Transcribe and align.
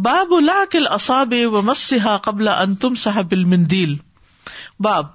باب 0.00 0.30
الا 0.34 0.64
کل 0.70 0.86
اصاب 0.90 1.32
و 1.54 1.60
مسحا 1.62 2.16
قبل 2.26 2.48
انتم 2.48 2.94
صاحب 3.00 3.32
المندیل 3.32 3.94
باب 4.84 5.06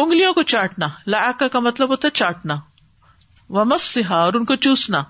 انگلیوں 0.00 0.32
کو 0.34 0.42
چاٹنا 0.52 0.86
لاکر 1.06 1.48
کا 1.52 1.60
مطلب 1.60 1.88
ہوتا 1.90 2.08
ہے 2.08 2.16
چاٹنا 2.18 2.56
و 3.50 3.64
مسحا 3.72 4.20
اور 4.24 4.34
ان 4.38 4.44
کو 4.50 4.54
چوسنا 4.66 5.02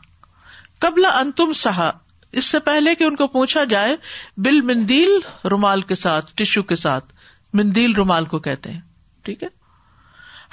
قبل 0.86 1.04
انتم 1.12 1.52
سہا 1.62 1.90
اس 2.40 2.44
سے 2.50 2.58
پہلے 2.70 2.94
کہ 2.94 3.04
ان 3.04 3.16
کو 3.16 3.26
پوچھا 3.38 3.64
جائے 3.70 3.94
بل 4.44 4.60
مندیل 4.72 5.18
رومال 5.50 5.82
کے 5.90 5.94
ساتھ 6.04 6.32
ٹشو 6.36 6.62
کے 6.72 6.76
ساتھ 6.76 7.12
مندیل 7.62 7.94
رومال 7.96 8.24
کو 8.34 8.38
کہتے 8.48 8.72
ہیں 8.72 8.80
ٹھیک 9.24 9.42
ہے 9.42 9.48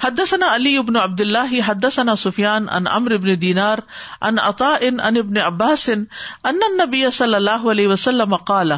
حدثنا 0.02 0.46
علی 0.54 0.70
ابن 0.78 0.96
عبد 0.96 1.20
اللہ 1.20 1.52
حدثنا 1.66 2.14
سفیان 2.20 2.68
ان 2.76 2.86
امر 2.98 3.12
ابن 3.14 3.40
دینار 3.40 3.78
ان 4.28 4.38
عطا 4.42 4.68
ان 4.86 5.00
ان 5.08 5.16
ابن 5.22 5.36
عباس 5.46 5.88
ان 5.94 6.04
ان 6.50 6.60
النبی 6.68 7.02
صلی 7.18 7.34
اللہ 7.34 7.66
علیہ 7.70 7.88
وسلم 7.88 8.36
قال 8.50 8.72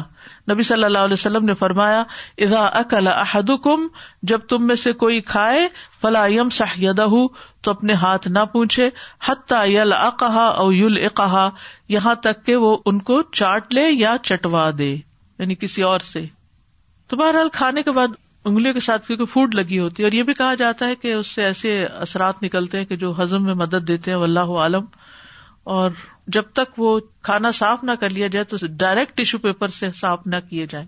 نبی 0.51 0.63
صلی 0.69 0.83
اللہ 0.83 1.05
علیہ 1.09 1.13
وسلم 1.19 1.45
نے 1.45 1.53
فرمایا 1.61 2.03
اذا 2.47 2.65
اکل 2.79 3.07
احدکم 3.13 3.87
جب 4.31 4.41
تم 4.49 4.65
میں 4.67 4.75
سے 4.83 4.93
کوئی 5.05 5.21
کھائے 5.29 5.67
فلا 6.01 6.25
یمسح 6.33 6.73
یدہ 6.79 7.07
تو 7.63 7.71
اپنے 7.71 7.93
ہاتھ 8.03 8.27
نہ 8.39 8.43
پوچھے 8.53 8.89
حتا 9.27 9.63
یلعقھا 9.75 10.45
او 10.63 10.71
یلعقھا 10.73 11.49
یہاں 11.97 12.15
تک 12.27 12.45
کہ 12.45 12.55
وہ 12.65 12.77
ان 12.91 12.99
کو 13.11 13.21
چاٹ 13.41 13.73
لے 13.73 13.89
یا 13.89 14.15
چٹوا 14.23 14.69
دے 14.77 14.93
یعنی 14.95 15.55
کسی 15.63 15.83
اور 15.93 15.99
سے 16.13 16.25
تو 17.09 17.17
بہرحال 17.23 17.49
کھانے 17.59 17.83
کے 17.83 17.91
بعد 18.01 18.21
انگلیوں 18.45 18.73
کے 18.73 18.79
ساتھ 18.85 19.05
کیونکہ 19.07 19.25
فوڈ 19.33 19.53
لگی 19.55 19.77
ہوتی 19.79 20.03
ہے 20.03 20.05
اور 20.07 20.11
یہ 20.13 20.23
بھی 20.29 20.33
کہا 20.33 20.53
جاتا 20.59 20.87
ہے 20.87 20.95
کہ 21.01 21.13
اس 21.13 21.27
سے 21.35 21.43
ایسے 21.45 21.75
اثرات 22.05 22.41
نکلتے 22.43 22.77
ہیں 22.77 22.85
کہ 22.85 22.95
جو 23.03 23.13
ہزم 23.21 23.43
میں 23.45 23.53
مدد 23.61 23.87
دیتے 23.87 24.11
ہیں 24.11 24.17
اللہ 24.23 24.49
عالم 24.63 24.85
اور 25.75 25.91
جب 26.37 26.43
تک 26.53 26.79
وہ 26.79 26.99
کھانا 27.27 27.51
صاف 27.59 27.83
نہ 27.83 27.91
کر 27.99 28.09
لیا 28.09 28.27
جائے 28.31 28.43
تو 28.53 28.57
ڈائریکٹ 28.77 29.15
ٹیشو 29.17 29.37
پیپر 29.45 29.67
سے 29.77 29.91
صاف 29.99 30.25
نہ 30.25 30.35
کیے 30.49 30.65
جائیں 30.69 30.85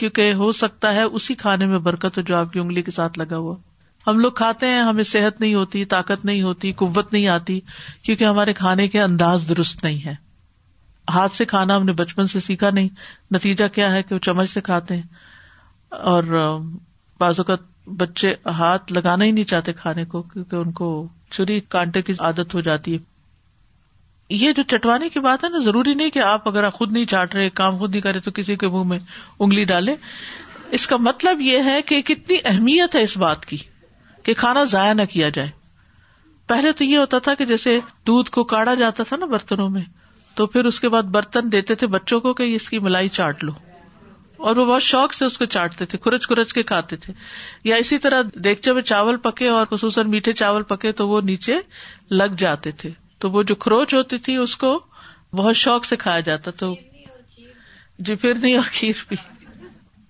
کیونکہ 0.00 0.32
ہو 0.42 0.50
سکتا 0.52 0.92
ہے 0.94 1.02
اسی 1.02 1.34
کھانے 1.44 1.66
میں 1.66 1.78
برکت 1.86 2.18
ہو 2.18 2.22
جو 2.30 2.36
آپ 2.36 2.52
کی 2.52 2.58
انگلی 2.60 2.82
کے 2.82 2.90
ساتھ 2.90 3.18
لگا 3.18 3.36
ہوا 3.36 3.54
ہم 4.06 4.18
لوگ 4.20 4.32
کھاتے 4.40 4.66
ہیں 4.66 4.80
ہمیں 4.82 5.04
صحت 5.04 5.40
نہیں 5.40 5.54
ہوتی 5.54 5.84
طاقت 5.94 6.24
نہیں 6.24 6.42
ہوتی 6.42 6.72
قوت 6.82 7.12
نہیں 7.12 7.26
آتی 7.28 7.60
کیونکہ 8.04 8.24
ہمارے 8.24 8.52
کھانے 8.62 8.88
کے 8.88 9.00
انداز 9.02 9.46
درست 9.48 9.84
نہیں 9.84 10.04
ہے 10.06 10.14
ہاتھ 11.14 11.32
سے 11.34 11.44
کھانا 11.54 11.76
ہم 11.76 11.84
نے 11.84 11.92
بچپن 12.02 12.26
سے 12.34 12.40
سیکھا 12.46 12.70
نہیں 12.74 12.88
نتیجہ 13.34 13.64
کیا 13.74 13.92
ہے 13.92 14.02
کہ 14.02 14.14
وہ 14.14 14.18
چمچ 14.28 14.50
سے 14.50 14.60
کھاتے 14.70 14.96
ہیں 14.96 15.02
اور 16.12 16.22
بعض 17.20 17.38
اوقات 17.40 17.60
بچے 17.98 18.34
ہاتھ 18.58 18.92
لگانا 18.92 19.24
ہی 19.24 19.30
نہیں 19.30 19.44
چاہتے 19.50 19.72
کھانے 19.72 20.04
کو 20.04 20.22
کیونکہ 20.32 20.56
ان 20.56 20.72
کو 20.78 20.86
چری 21.30 21.58
کانٹے 21.74 22.02
کی 22.02 22.12
عادت 22.26 22.54
ہو 22.54 22.60
جاتی 22.68 22.92
ہے 22.94 23.14
یہ 24.34 24.52
جو 24.52 24.62
چٹوانے 24.70 25.08
کی 25.08 25.20
بات 25.20 25.44
ہے 25.44 25.48
نا 25.48 25.58
ضروری 25.64 25.94
نہیں 25.94 26.10
کہ 26.10 26.18
آپ 26.18 26.48
اگر 26.48 26.68
خود 26.78 26.92
نہیں 26.92 27.04
چاٹ 27.10 27.34
رہے 27.34 27.50
کام 27.60 27.76
خود 27.78 27.90
نہیں 27.90 28.00
کرے 28.02 28.20
تو 28.20 28.30
کسی 28.34 28.56
کے 28.62 28.68
منہ 28.68 28.88
میں 28.88 28.98
انگلی 29.38 29.64
ڈالے 29.64 29.94
اس 30.78 30.86
کا 30.86 30.96
مطلب 31.00 31.40
یہ 31.40 31.62
ہے 31.72 31.80
کہ 31.86 32.00
کتنی 32.06 32.36
اہمیت 32.44 32.94
ہے 32.94 33.02
اس 33.02 33.16
بات 33.26 33.46
کی 33.46 33.56
کہ 34.24 34.34
کھانا 34.36 34.64
ضائع 34.74 34.92
نہ 34.92 35.02
کیا 35.10 35.28
جائے 35.34 35.50
پہلے 36.48 36.72
تو 36.78 36.84
یہ 36.84 36.96
ہوتا 36.98 37.18
تھا 37.18 37.34
کہ 37.34 37.44
جیسے 37.46 37.78
دودھ 38.06 38.30
کو 38.30 38.44
کاڑا 38.54 38.74
جاتا 38.78 39.02
تھا 39.08 39.16
نا 39.16 39.26
برتنوں 39.36 39.68
میں 39.70 39.82
تو 40.36 40.46
پھر 40.46 40.64
اس 40.64 40.80
کے 40.80 40.88
بعد 40.88 41.02
برتن 41.18 41.52
دیتے 41.52 41.74
تھے 41.74 41.86
بچوں 41.94 42.20
کو 42.20 42.32
کہ 42.40 42.54
اس 42.54 42.68
کی 42.70 42.78
ملائی 42.88 43.08
چاٹ 43.18 43.44
لو 43.44 43.52
اور 44.38 44.56
وہ 44.56 44.64
بہت 44.66 44.82
شوق 44.82 45.12
سے 45.14 45.24
اس 45.24 45.36
کو 45.38 45.44
چاٹتے 45.54 45.86
تھے 45.90 45.98
کورج 46.06 46.26
کورج 46.26 46.52
کے 46.54 46.62
کھاتے 46.70 46.96
تھے 47.04 47.12
یا 47.64 47.76
اسی 47.84 47.98
طرح 48.06 48.22
دیکھتے 48.44 48.70
ہوئے 48.70 48.82
چاول 48.90 49.16
پکے 49.26 49.48
اور 49.48 49.66
خصوصاً 49.70 50.10
میٹھے 50.10 50.32
چاول 50.40 50.62
پکے 50.72 50.92
تو 51.00 51.08
وہ 51.08 51.20
نیچے 51.24 51.54
لگ 52.10 52.34
جاتے 52.38 52.70
تھے 52.82 52.90
تو 53.20 53.30
وہ 53.30 53.42
جو 53.50 53.54
کروچ 53.64 53.94
ہوتی 53.94 54.18
تھی 54.26 54.36
اس 54.36 54.56
کو 54.64 54.78
بہت 55.36 55.56
شوق 55.56 55.84
سے 55.84 55.96
کھایا 56.02 56.20
جاتا 56.28 56.50
تو 56.58 56.74
جی 58.06 58.14
پھر 58.14 58.34
نہیں 58.40 58.56
اور 58.56 58.68
کھیر 58.72 59.04
بھی 59.08 59.16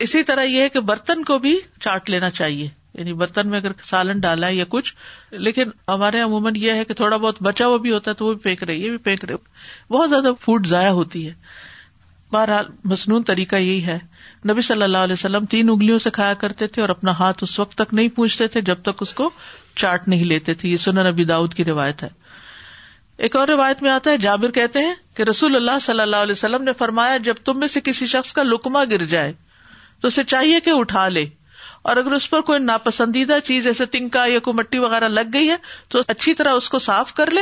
اسی 0.07 0.23
طرح 0.31 0.43
یہ 0.43 0.63
ہے 0.63 0.69
کہ 0.69 0.81
برتن 0.89 1.23
کو 1.25 1.39
بھی 1.45 1.57
چاٹ 1.81 2.11
لینا 2.11 2.31
چاہیے 2.39 2.69
یعنی 2.95 3.13
برتن 3.21 3.49
میں 3.51 3.59
اگر 3.59 3.73
سالن 3.87 4.21
ڈالا 4.21 4.47
ہے 4.47 4.55
یا 4.55 4.65
کچھ 4.69 4.95
لیکن 5.47 5.71
ہمارے 5.89 6.21
عموماً 6.21 6.53
یہ 6.57 6.73
ہے 6.81 6.85
کہ 6.85 6.95
تھوڑا 6.95 7.17
بہت 7.17 7.43
بچا 7.43 7.67
ہوا 7.67 7.77
بھی 7.87 7.93
ہوتا 7.93 8.11
ہے 8.11 8.15
تو 8.17 8.27
وہ 8.27 8.33
بھی 8.35 8.43
پھینک 8.43 8.63
رہے 8.63 8.89
بھی 8.89 8.97
پھینک 9.09 9.25
رہے 9.25 9.37
بہت 9.93 10.11
زیادہ 10.11 10.33
فوڈ 10.45 10.67
ضائع 10.67 10.91
ہوتی 11.01 11.27
ہے 11.29 11.33
بہرحال 12.33 12.67
مصنون 12.91 13.23
طریقہ 13.23 13.57
یہی 13.57 13.85
ہے 13.87 13.99
نبی 14.51 14.61
صلی 14.69 14.83
اللہ 14.83 15.05
علیہ 15.07 15.13
وسلم 15.19 15.45
تین 15.51 15.69
انگلیوں 15.71 15.99
سے 16.05 16.11
کھایا 16.15 16.35
کرتے 16.45 16.67
تھے 16.77 16.83
اور 16.83 16.89
اپنا 16.91 17.13
ہاتھ 17.19 17.43
اس 17.45 17.59
وقت 17.61 17.75
تک 17.79 17.93
نہیں 17.95 18.09
پوچھتے 18.17 18.47
تھے 18.55 18.61
جب 18.71 18.81
تک 18.85 19.03
اس 19.03 19.13
کو 19.15 19.29
چاٹ 19.83 20.09
نہیں 20.09 20.25
لیتے 20.33 20.55
تھے 20.63 20.69
یہ 20.69 20.77
سنن 20.87 21.07
نبی 21.11 21.25
داؤد 21.25 21.55
کی 21.55 21.65
روایت 21.65 22.03
ہے 22.03 22.09
ایک 23.27 23.37
اور 23.37 23.49
روایت 23.49 23.83
میں 23.83 23.91
آتا 23.91 24.11
ہے 24.11 24.17
جابر 24.25 24.51
کہتے 24.57 24.81
ہیں 24.85 24.95
کہ 25.17 25.23
رسول 25.29 25.57
اللہ 25.57 25.79
صلی 25.81 26.01
اللہ 26.03 26.23
علیہ 26.27 26.33
وسلم 26.33 26.63
نے 26.63 26.73
فرمایا 26.79 27.17
جب 27.29 27.35
تم 27.45 27.59
میں 27.59 27.69
سے 27.75 27.81
کسی 27.85 28.07
شخص 28.07 28.33
کا 28.39 28.43
لکما 28.43 28.85
گر 28.91 29.05
جائے 29.15 29.33
تو 30.01 30.09
اسے 30.09 30.25
چاہیے 30.35 30.61
کہ 30.61 30.71
اٹھا 30.79 31.07
لے 31.09 31.25
اور 31.91 31.97
اگر 31.97 32.13
اس 32.13 32.29
پر 32.31 32.41
کوئی 32.51 32.59
ناپسندیدہ 32.59 33.37
چیز 33.45 33.65
جیسے 33.65 33.85
تنکا 33.93 34.25
یا 34.29 34.39
کوئی 34.49 34.57
مٹی 34.57 34.79
وغیرہ 34.79 35.09
لگ 35.09 35.31
گئی 35.33 35.49
ہے 35.51 35.57
تو 35.89 36.01
اچھی 36.09 36.35
طرح 36.35 36.53
اس 36.61 36.69
کو 36.71 36.79
صاف 36.89 37.15
کر 37.15 37.31
لے 37.31 37.41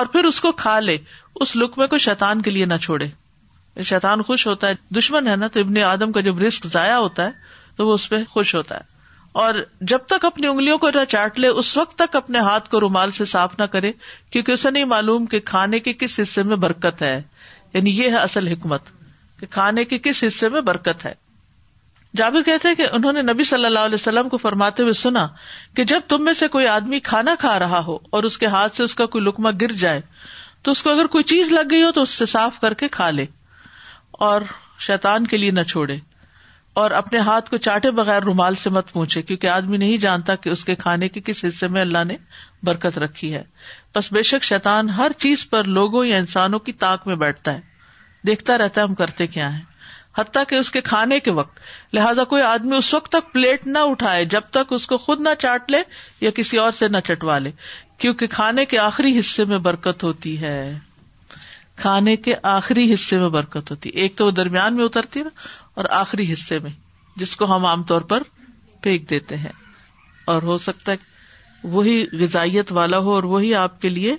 اور 0.00 0.06
پھر 0.12 0.24
اس 0.24 0.40
کو 0.40 0.52
کھا 0.62 0.78
لے 0.80 0.96
اس 1.44 1.56
لکمے 1.56 1.86
کو 1.94 1.98
شیتان 2.08 2.42
کے 2.42 2.50
لیے 2.50 2.64
نہ 2.64 2.76
چھوڑے 2.82 3.08
شیتان 3.86 4.22
خوش 4.22 4.46
ہوتا 4.46 4.68
ہے 4.68 4.74
دشمن 4.98 5.28
ہے 5.28 5.34
نا 5.36 5.46
تو 5.52 5.60
ابن 5.60 5.76
آدم 5.86 6.12
کا 6.12 6.20
جب 6.28 6.38
رسک 6.42 6.66
ضائع 6.72 6.94
ہوتا 6.94 7.24
ہے 7.26 7.50
تو 7.76 7.86
وہ 7.88 7.94
اس 7.94 8.08
پہ 8.10 8.16
خوش 8.30 8.54
ہوتا 8.54 8.76
ہے 8.76 8.98
اور 9.42 9.54
جب 9.90 10.06
تک 10.08 10.24
اپنی 10.24 10.46
انگلیوں 10.46 10.76
کو 10.78 10.88
نہ 10.94 11.04
چاٹ 11.08 11.38
لے 11.40 11.48
اس 11.58 11.76
وقت 11.76 11.94
تک 11.98 12.16
اپنے 12.16 12.38
ہاتھ 12.46 12.68
کو 12.70 12.80
رومال 12.80 13.10
سے 13.18 13.24
صاف 13.32 13.58
نہ 13.58 13.64
کرے 13.74 13.92
کیونکہ 14.30 14.52
اسے 14.52 14.70
نہیں 14.70 14.84
معلوم 14.92 15.26
کہ 15.34 15.40
کھانے 15.50 15.80
کے 15.80 15.92
کس 16.00 16.18
حصے 16.22 16.42
میں 16.42 16.56
برکت 16.64 17.02
ہے 17.02 17.20
یعنی 17.74 17.90
یہ 17.98 18.10
ہے 18.10 18.16
اصل 18.18 18.48
حکمت 18.48 18.90
کہ 19.40 19.46
کھانے 19.50 19.84
کے 19.90 19.98
کس 20.08 20.24
حصے 20.26 20.48
میں 20.54 20.60
برکت 20.70 21.04
ہے 21.06 21.12
جابر 22.18 22.42
کہتے 22.42 22.74
کہ 22.74 22.86
انہوں 22.92 23.12
نے 23.12 23.22
نبی 23.22 23.44
صلی 23.44 23.64
اللہ 23.64 23.84
علیہ 23.88 23.94
وسلم 23.94 24.28
کو 24.28 24.36
فرماتے 24.36 24.82
ہوئے 24.82 24.92
سنا 25.00 25.26
کہ 25.76 25.84
جب 25.92 26.00
تم 26.08 26.24
میں 26.24 26.32
سے 26.38 26.48
کوئی 26.56 26.66
آدمی 26.68 27.00
کھانا 27.10 27.34
کھا 27.40 27.58
رہا 27.58 27.84
ہو 27.86 27.98
اور 28.18 28.22
اس 28.30 28.38
کے 28.38 28.46
ہاتھ 28.56 28.76
سے 28.76 28.82
اس 28.82 28.94
کا 28.94 29.06
کوئی 29.14 29.24
لکما 29.24 29.50
گر 29.60 29.72
جائے 29.84 30.00
تو 30.62 30.70
اس 30.70 30.82
کو 30.82 30.90
اگر 30.90 31.06
کوئی 31.12 31.24
چیز 31.24 31.52
لگ 31.52 31.70
گئی 31.70 31.82
ہو 31.82 31.90
تو 31.92 32.02
اس 32.02 32.10
سے 32.22 32.26
صاف 32.36 32.58
کر 32.60 32.74
کے 32.82 32.88
کھا 32.92 33.10
لے 33.10 33.26
اور 34.28 34.42
شیتان 34.86 35.26
کے 35.26 35.36
لیے 35.36 35.50
نہ 35.58 35.62
چھوڑے 35.68 35.96
اور 36.80 36.90
اپنے 36.96 37.18
ہاتھ 37.28 37.48
کو 37.50 37.56
چاٹے 37.66 37.90
بغیر 38.00 38.22
رومال 38.22 38.54
سے 38.62 38.70
مت 38.70 38.92
پوچھے 38.92 39.20
کیونکہ 39.30 39.48
آدمی 39.48 39.76
نہیں 39.76 39.96
جانتا 40.02 40.34
کہ 40.42 40.48
اس 40.50 40.64
کے 40.64 40.74
کھانے 40.82 41.08
کے 41.14 41.20
کس 41.28 41.44
حصے 41.44 41.68
میں 41.76 41.80
اللہ 41.80 42.04
نے 42.06 42.16
برکت 42.66 42.98
رکھی 43.04 43.32
ہے 43.34 43.42
بس 43.94 44.12
بے 44.12 44.22
شک 44.30 44.44
شیتان 44.50 44.90
ہر 44.98 45.12
چیز 45.24 45.48
پر 45.50 45.64
لوگوں 45.78 46.04
یا 46.06 46.16
انسانوں 46.18 46.58
کی 46.68 46.72
تاک 46.84 47.06
میں 47.06 47.16
بیٹھتا 47.24 47.54
ہے 47.54 47.68
دیکھتا 48.26 48.58
رہتا 48.58 48.80
ہے 48.80 48.86
ہم 48.86 48.94
کرتے 48.94 49.26
کیا 49.36 49.48
حتیٰ 50.18 50.42
کہ 50.48 50.54
اس 50.56 50.70
کے 50.70 50.80
کھانے 50.90 51.18
کے 51.26 51.30
وقت 51.32 51.58
لہٰذا 51.94 52.24
کوئی 52.32 52.42
آدمی 52.42 52.76
اس 52.76 52.92
وقت 52.94 53.10
تک 53.12 53.32
پلیٹ 53.34 53.66
نہ 53.66 53.78
اٹھائے 53.90 54.24
جب 54.34 54.48
تک 54.58 54.72
اس 54.76 54.86
کو 54.86 54.98
خود 55.06 55.20
نہ 55.28 55.34
چاٹ 55.42 55.70
لے 55.70 55.82
یا 56.20 56.30
کسی 56.34 56.58
اور 56.58 56.72
سے 56.78 56.88
نہ 56.96 57.00
چٹوا 57.08 57.38
لے 57.46 57.50
کیونکہ 58.04 58.26
کھانے 58.38 58.64
کے 58.72 58.78
آخری 58.86 59.18
حصے 59.18 59.44
میں 59.52 59.58
برکت 59.68 60.04
ہوتی 60.04 60.40
ہے 60.42 60.56
کھانے 61.80 62.14
کے 62.24 62.34
آخری 62.52 62.82
حصے 62.92 63.18
میں 63.18 63.28
برکت 63.34 63.70
ہوتی 63.70 63.90
ہے 63.94 64.00
ایک 64.00 64.16
تو 64.16 64.24
وہ 64.26 64.30
درمیان 64.38 64.74
میں 64.76 64.84
اترتی 64.84 65.20
ہے 65.20 65.24
نا 65.24 65.46
اور 65.80 65.84
آخری 65.98 66.32
حصے 66.32 66.58
میں 66.64 66.70
جس 67.22 67.30
کو 67.42 67.46
ہم 67.54 67.64
عام 67.68 67.82
طور 67.92 68.04
پر 68.10 68.26
پھینک 68.86 69.08
دیتے 69.10 69.36
ہیں 69.44 69.52
اور 70.32 70.42
ہو 70.48 70.56
سکتا 70.64 70.92
ہے 70.92 71.66
وہی 71.76 71.94
غذائیت 72.22 72.72
والا 72.80 72.98
ہو 73.06 73.14
اور 73.14 73.28
وہی 73.30 73.54
آپ 73.62 73.80
کے 73.80 73.88
لیے 73.94 74.16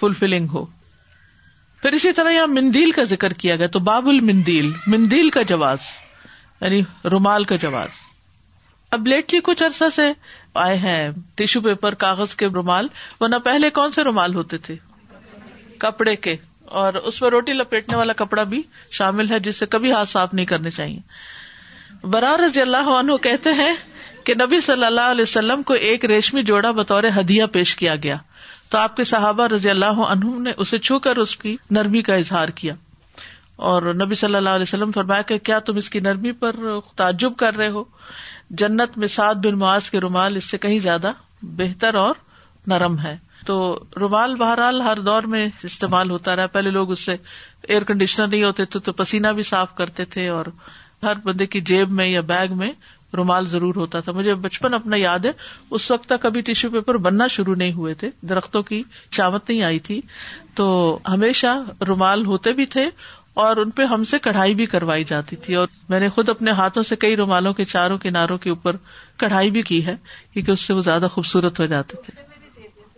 فلفلنگ 0.00 0.56
ہو 0.56 0.64
پھر 1.84 1.92
اسی 2.00 2.12
طرح 2.18 2.32
یہاں 2.38 2.46
مندیل 2.56 2.90
کا 2.98 3.02
ذکر 3.12 3.32
کیا 3.44 3.56
گیا 3.62 3.66
تو 3.78 3.80
باب 3.90 4.08
المندیل 4.14 4.72
مندیل 4.94 5.30
کا 5.38 5.42
جواز 5.54 5.86
یعنی 6.60 6.82
رومال 7.16 7.44
کا 7.52 7.56
جواز 7.66 8.00
اب 8.96 9.06
لیٹلی 9.12 9.36
جی 9.38 9.44
کچھ 9.52 9.62
عرصہ 9.62 9.90
سے 9.96 10.10
آئے 10.66 10.76
ہیں 10.88 11.00
ٹیشو 11.40 11.60
پیپر 11.70 11.94
کاغذ 12.04 12.34
کے 12.42 12.46
رومال 12.60 12.88
ورنہ 13.20 13.40
پہلے 13.48 13.70
کون 13.80 13.90
سے 13.98 14.04
رومال 14.10 14.34
ہوتے 14.42 14.58
تھے 14.68 14.76
کپڑے 15.86 16.14
کے 16.28 16.36
اور 16.82 16.94
اس 17.10 17.20
میں 17.22 17.28
روٹی 17.30 17.52
لپیٹنے 17.52 17.96
والا 17.96 18.12
کپڑا 18.16 18.42
بھی 18.52 18.60
شامل 18.98 19.30
ہے 19.30 19.38
جس 19.46 19.56
سے 19.60 19.66
کبھی 19.74 19.92
ہاتھ 19.92 20.08
صاف 20.08 20.32
نہیں 20.34 20.46
کرنے 20.46 20.70
چاہیے 20.70 22.06
برا 22.14 22.36
رضی 22.46 22.60
اللہ 22.60 22.88
عنہ 22.98 23.16
کہتے 23.22 23.52
ہیں 23.60 23.72
کہ 24.26 24.34
نبی 24.40 24.60
صلی 24.66 24.84
اللہ 24.84 25.10
علیہ 25.12 25.22
وسلم 25.22 25.62
کو 25.70 25.74
ایک 25.90 26.04
ریشمی 26.10 26.42
جوڑا 26.50 26.70
بطور 26.80 27.04
ہدیہ 27.18 27.44
پیش 27.52 27.74
کیا 27.76 27.94
گیا 28.02 28.16
تو 28.70 28.78
آپ 28.78 28.96
کے 28.96 29.04
صحابہ 29.10 29.46
رضی 29.54 29.70
اللہ 29.70 30.00
عنہ 30.06 30.38
نے 30.42 30.52
اسے 30.64 30.78
چھو 30.88 30.98
کر 31.06 31.16
اس 31.16 31.36
کی 31.44 31.56
نرمی 31.76 32.02
کا 32.08 32.14
اظہار 32.24 32.48
کیا 32.54 32.74
اور 33.68 33.82
نبی 34.04 34.14
صلی 34.14 34.34
اللہ 34.36 34.56
علیہ 34.58 34.62
وسلم 34.68 34.92
فرمایا 34.92 35.22
کہ 35.30 35.38
کیا 35.48 35.58
تم 35.68 35.76
اس 35.76 35.88
کی 35.90 36.00
نرمی 36.00 36.32
پر 36.42 36.56
تعجب 36.96 37.36
کر 37.38 37.56
رہے 37.56 37.68
ہو 37.76 37.84
جنت 38.60 38.98
میں 38.98 39.08
سعد 39.14 39.44
بن 39.44 39.58
معاذ 39.58 39.88
کے 39.90 40.00
رومال 40.00 40.36
اس 40.36 40.50
سے 40.50 40.58
کہیں 40.58 40.78
زیادہ 40.82 41.12
بہتر 41.56 41.94
اور 42.02 42.14
نرم 42.68 42.98
ہے 42.98 43.16
تو 43.46 43.54
رومال 44.00 44.34
بہرحال 44.36 44.80
ہر 44.82 44.98
دور 45.06 45.22
میں 45.34 45.46
استعمال 45.64 46.10
ہوتا 46.10 46.36
رہا 46.36 46.46
پہلے 46.54 46.70
لوگ 46.70 46.90
اس 46.92 47.04
سے 47.06 47.16
ایئر 47.68 47.84
کنڈیشنر 47.84 48.26
نہیں 48.26 48.44
ہوتے 48.44 48.64
تھے 48.72 48.80
تو 48.88 48.92
پسینہ 49.00 49.28
بھی 49.36 49.42
صاف 49.52 49.74
کرتے 49.76 50.04
تھے 50.14 50.28
اور 50.28 50.46
ہر 51.02 51.16
بندے 51.24 51.46
کی 51.46 51.60
جیب 51.70 51.92
میں 52.00 52.06
یا 52.08 52.20
بیگ 52.32 52.54
میں 52.58 52.70
رومال 53.16 53.46
ضرور 53.48 53.74
ہوتا 53.76 54.00
تھا 54.06 54.12
مجھے 54.12 54.34
بچپن 54.46 54.74
اپنا 54.74 54.96
یاد 54.96 55.26
ہے 55.26 55.30
اس 55.76 55.90
وقت 55.90 56.06
تک 56.08 56.22
کبھی 56.22 56.40
ٹیشو 56.48 56.68
پیپر 56.70 56.96
بننا 57.04 57.26
شروع 57.36 57.54
نہیں 57.58 57.72
ہوئے 57.72 57.94
تھے 58.02 58.10
درختوں 58.28 58.62
کی 58.62 58.82
شامت 59.16 59.48
نہیں 59.50 59.62
آئی 59.62 59.78
تھی 59.86 60.00
تو 60.54 60.66
ہمیشہ 61.08 61.56
رومال 61.88 62.26
ہوتے 62.26 62.52
بھی 62.58 62.66
تھے 62.76 62.88
اور 63.42 63.56
ان 63.64 63.70
پہ 63.70 63.82
ہم 63.94 64.04
سے 64.10 64.18
کڑھائی 64.18 64.54
بھی 64.54 64.66
کروائی 64.66 65.04
جاتی 65.08 65.36
تھی 65.42 65.54
اور 65.56 65.66
میں 65.88 66.00
نے 66.00 66.08
خود 66.14 66.28
اپنے 66.28 66.50
ہاتھوں 66.60 66.82
سے 66.82 66.96
کئی 67.06 67.16
رومالوں 67.16 67.52
کے 67.54 67.64
چاروں 67.64 67.98
کناروں 67.98 68.38
کے 68.38 68.50
اوپر 68.50 68.76
کڑھائی 69.18 69.50
بھی 69.50 69.62
کی 69.70 69.84
ہے 69.86 69.96
کیونکہ 70.32 70.50
اس 70.50 70.60
سے 70.66 70.74
وہ 70.74 70.82
زیادہ 70.90 71.06
خوبصورت 71.12 71.60
ہو 71.60 71.66
جاتے 71.74 71.96
تھے 72.04 72.22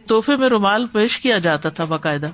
تحفے 0.08 0.36
میں 0.36 0.48
رومال 0.48 0.86
پیش 0.92 1.18
کیا 1.20 1.38
جاتا 1.46 1.68
تھا 1.78 1.84
باقاعدہ 1.94 2.30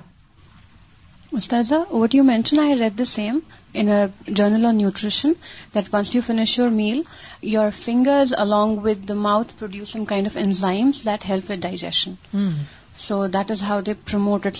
استاذہ 1.37 1.75
what 1.91 2.13
you 2.15 2.23
mention 2.23 2.59
I 2.59 2.75
read 2.79 2.97
the 2.99 3.05
same 3.13 3.39
in 3.79 3.87
journal 4.35 4.65
on 4.65 4.77
nutrition 4.77 5.31
that 5.75 5.89
you 6.13 6.21
finish 6.25 6.57
your 6.59 6.69
meal 6.77 7.01
your 7.53 7.69
fingers 7.81 8.33
along 8.37 8.77
with 8.85 9.07
the 9.09 9.13
mouth 9.21 9.53
produce 9.59 9.89
some 9.93 10.05
kind 10.13 10.27
of 10.27 10.37
enzymes 10.45 11.03
that 11.05 11.29
help 11.29 11.51
with 11.51 11.61
digestion 11.63 12.43
so 13.07 13.25
that 13.33 13.51
is 13.51 13.63
how 13.63 13.81
they 13.87 13.93
promoted 14.11 14.57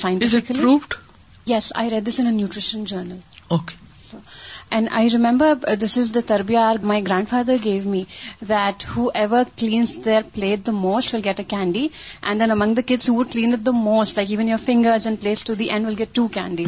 yes 1.50 1.71
I 1.75 1.89
read 1.89 2.07
this 2.07 2.19
nutrition 2.19 2.83
journal 2.86 3.18
okay 3.48 3.86
and 4.13 4.88
I 5.00 5.09
remember 5.13 5.75
this 5.81 5.98
is 5.98 6.12
the 6.15 6.19
تربیا 6.27 6.68
our 6.69 6.75
my 6.92 7.01
grandfather 7.30 7.57
gave 7.63 7.89
me 7.89 8.04
that 8.50 8.86
whoever 9.21 9.44
cleans 9.57 9.98
their 10.06 10.21
plate 10.33 10.65
the 10.68 10.71
most 10.74 11.13
will 11.13 11.21
get 11.25 11.39
a 11.39 11.45
candy 11.56 11.88
and 12.21 12.42
then 12.42 12.51
among 12.51 12.75
the 12.75 12.81
kids 12.94 13.09
clean 13.31 13.56
the 13.65 13.71
most 13.71 14.18
like 14.18 14.31
even 14.31 14.50
your 14.50 14.59
finger 14.65 14.98
and 15.06 15.88
will 15.88 15.95
get 16.00 16.15
two 16.15 16.27
candy 16.39 16.65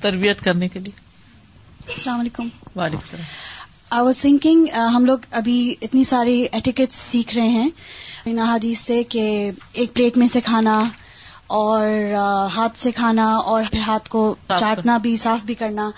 تربیت 0.00 0.40
کرنے 0.44 0.68
کے 0.68 0.80
لیے 0.80 1.02
السلام 1.92 2.20
علیکم 2.20 2.48
وعلیکم 2.76 3.02
السلام 3.10 3.42
I 3.96 4.04
was 4.04 4.20
thinking 4.20 4.66
ہم 4.94 5.04
لوگ 5.06 5.26
ابھی 5.40 5.74
اتنی 5.80 6.04
ساری 6.04 6.40
ایٹیکٹس 6.52 6.94
سیکھ 6.96 7.34
رہے 7.34 7.48
ہیں 7.48 8.36
حادیث 8.40 8.80
سے 8.84 9.02
کہ 9.14 9.50
ایک 9.72 9.92
پلیٹ 9.94 10.16
میں 10.18 10.26
سے 10.32 10.40
کھانا 10.44 10.82
اور 11.56 11.86
ہاتھ 12.54 12.78
سے 12.78 12.90
کھانا 12.96 13.26
اور 13.52 13.64
پھر 13.72 13.80
ہاتھ 13.86 14.08
کو 14.10 14.24
چاٹنا 14.48 14.96
بھی 15.06 15.16
صاف 15.24 15.44
بھی 15.46 15.54
کرنا 15.54 15.90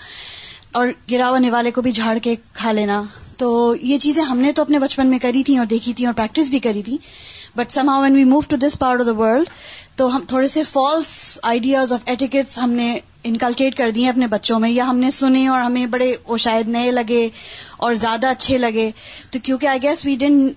اور 0.71 0.87
گراونے 1.11 1.49
والے 1.51 1.71
کو 1.71 1.81
بھی 1.81 1.91
جھاڑ 1.91 2.17
کے 2.23 2.35
کھا 2.53 2.71
لینا 2.71 3.01
تو 3.37 3.49
یہ 3.81 3.97
چیزیں 4.03 4.23
ہم 4.23 4.37
نے 4.41 4.51
تو 4.53 4.61
اپنے 4.61 4.79
بچپن 4.79 5.07
میں 5.07 5.19
کری 5.21 5.43
تھیں 5.47 5.57
اور 5.57 5.65
دیکھی 5.73 5.93
تھیں 5.97 6.05
اور 6.07 6.13
پریکٹس 6.15 6.49
بھی 6.49 6.59
کری 6.59 6.81
تھی 6.83 6.97
but 7.55 7.71
somehow 7.89 8.01
when 8.01 8.15
we 8.15 8.23
move 8.31 8.41
to 8.49 8.55
this 8.65 8.77
part 8.79 8.99
of 9.01 9.05
the 9.07 9.11
world 9.19 9.49
تو 9.97 10.07
ہم 10.15 10.23
تھوڑے 10.27 10.47
سے 10.53 10.63
فالس 10.63 11.07
آئیڈیاز 11.51 11.93
آف 11.93 11.99
ایٹیکٹس 12.05 12.57
ہم 12.63 12.71
نے 12.79 12.97
انکلکیٹ 13.29 13.75
کر 13.77 13.91
دیے 13.95 14.09
اپنے 14.09 14.27
بچوں 14.33 14.59
میں 14.59 14.69
یا 14.69 14.83
ہم 14.89 14.97
نے 14.99 15.11
سنے 15.11 15.47
اور 15.47 15.61
ہمیں 15.61 15.85
بڑے 15.95 16.11
وہ 16.27 16.37
شاید 16.45 16.67
نئے 16.75 16.91
لگے 16.91 17.27
اور 17.85 17.93
زیادہ 18.03 18.27
اچھے 18.37 18.57
لگے 18.57 18.89
تو 19.31 19.39
کیونکہ 19.43 19.67
آئی 19.67 19.81
گیس 19.83 20.05
وی 20.05 20.15
ڈن 20.25 20.47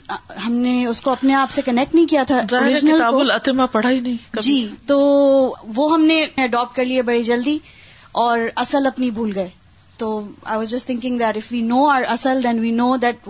ہم 0.47 0.53
نے 0.67 0.85
اس 0.87 1.01
کو 1.03 1.11
اپنے 1.11 1.35
آپ 1.35 1.51
سے 1.51 1.63
کنیکٹ 1.65 1.95
نہیں 1.95 2.07
کیا 2.11 2.23
تھا 2.27 2.41
پڑھا 3.73 3.91
ہی 3.91 4.01
نہیں 4.01 4.17
جی 4.43 4.67
تو 4.87 4.99
وہ 5.77 5.93
ہم 5.93 6.05
نے 6.13 6.23
اڈاپٹ 6.45 6.77
کر 6.77 6.85
لیے 6.85 7.03
بڑی 7.13 7.25
جلدی 7.33 7.59
اور 8.27 8.39
اصل 8.65 8.87
اپنی 8.87 9.11
بھول 9.19 9.33
گئے 9.35 9.49
تو 10.01 10.07
I 10.53 10.59
was 10.59 10.71
just 10.71 10.87
thinking 10.87 11.19
that 11.19 11.37
if 11.37 11.51
we 11.53 11.61
know 11.71 11.79
are 11.95 12.03
اصل 12.17 12.43
دین 12.45 12.59
we 12.59 12.67
we 12.67 12.71
know 12.77 12.87
know 12.95 12.97
that 13.05 13.29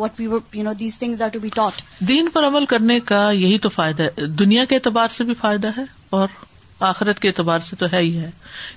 you 0.56 0.72
these 0.80 0.98
things 0.98 1.22
are 1.22 1.28
to 1.36 1.40
be 1.46 1.48
taught 1.54 1.82
دین 2.08 2.28
پر 2.34 2.46
عمل 2.46 2.66
کرنے 2.72 2.98
کا 3.10 3.20
یہی 3.38 3.58
تو 3.64 3.68
فائدہ 3.78 4.02
ہے 4.14 4.26
دنیا 4.42 4.64
کے 4.70 4.74
اعتبار 4.74 5.08
سے 5.16 5.24
بھی 5.30 5.34
فائدہ 5.40 5.70
ہے 5.78 5.82
اور 6.18 6.28
آخرت 6.90 7.18
کے 7.24 7.28
اعتبار 7.28 7.66
سے 7.70 7.76
تو 7.80 7.86
ہے 7.92 8.00
ہی 8.04 8.16
ہے 8.18 8.30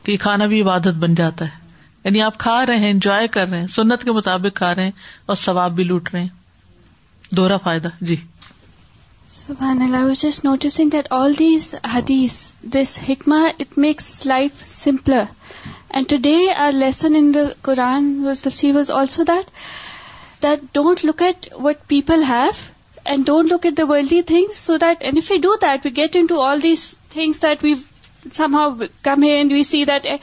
کہ 0.04 0.18
کھانا 0.26 0.46
بھی 0.54 0.62
عبادت 0.62 0.98
بن 1.04 1.16
جاتا 1.22 1.46
ہے 1.54 1.62
یعنی 2.06 2.22
آپ 2.22 2.38
کھا 2.46 2.56
رہے 2.66 2.78
ہیں 2.86 2.92
انجوائے 2.92 3.28
کر 3.40 3.48
رہے 3.48 3.60
ہیں 3.60 3.68
سنت 3.80 4.04
کے 4.10 4.20
مطابق 4.20 4.56
کھا 4.62 4.74
رہے 4.76 4.84
ہیں 4.92 4.98
اور 5.28 5.36
ثواب 5.44 5.76
بھی 5.80 5.84
لوٹ 5.92 6.10
رہے 6.14 6.22
ہیں 6.22 7.34
دوہرا 7.38 7.58
فائدہ 7.68 7.90
جی 8.12 8.16
سبحان 9.36 9.82
اللہ 9.82 10.12
just 10.22 10.44
noticing 10.46 10.90
that 10.90 11.08
all 11.20 11.32
these 11.38 11.74
حدیث 11.94 12.34
this 12.74 13.00
حکما 13.08 13.40
it 13.48 13.78
makes 13.86 14.10
life 14.28 14.62
simpler 14.74 15.24
And 15.94 16.10
today 16.10 16.52
our 16.52 16.72
lesson 16.72 17.16
in 17.16 17.32
the 17.32 17.42
Quran 17.62 18.06
was 18.28 18.42
tafsir 18.44 18.76
was 18.78 18.92
also 19.00 19.26
that 19.30 20.74
don't 20.78 21.04
look 21.10 21.22
at 21.28 21.50
what 21.66 21.88
people 21.88 22.24
have 22.30 22.62
and 23.06 23.28
don't 23.32 23.54
look 23.54 23.68
at 23.72 23.76
the 23.82 23.86
worldly 23.86 24.22
things, 24.32 24.62
so 24.70 24.78
that, 24.78 25.04
and 25.04 25.18
if 25.18 25.30
we 25.30 25.38
do 25.38 25.56
that, 25.62 25.84
we 25.84 25.92
get 25.92 26.16
into 26.16 26.40
all 26.40 26.60
these 26.60 26.84
things 27.18 27.40
that 27.40 27.62
we've 27.62 27.86
somehow 28.32 28.66
come 29.04 29.22
here 29.22 29.40
and 29.42 29.60
we 29.60 29.64
see 29.76 29.86
that 29.94 30.14
eh, 30.16 30.18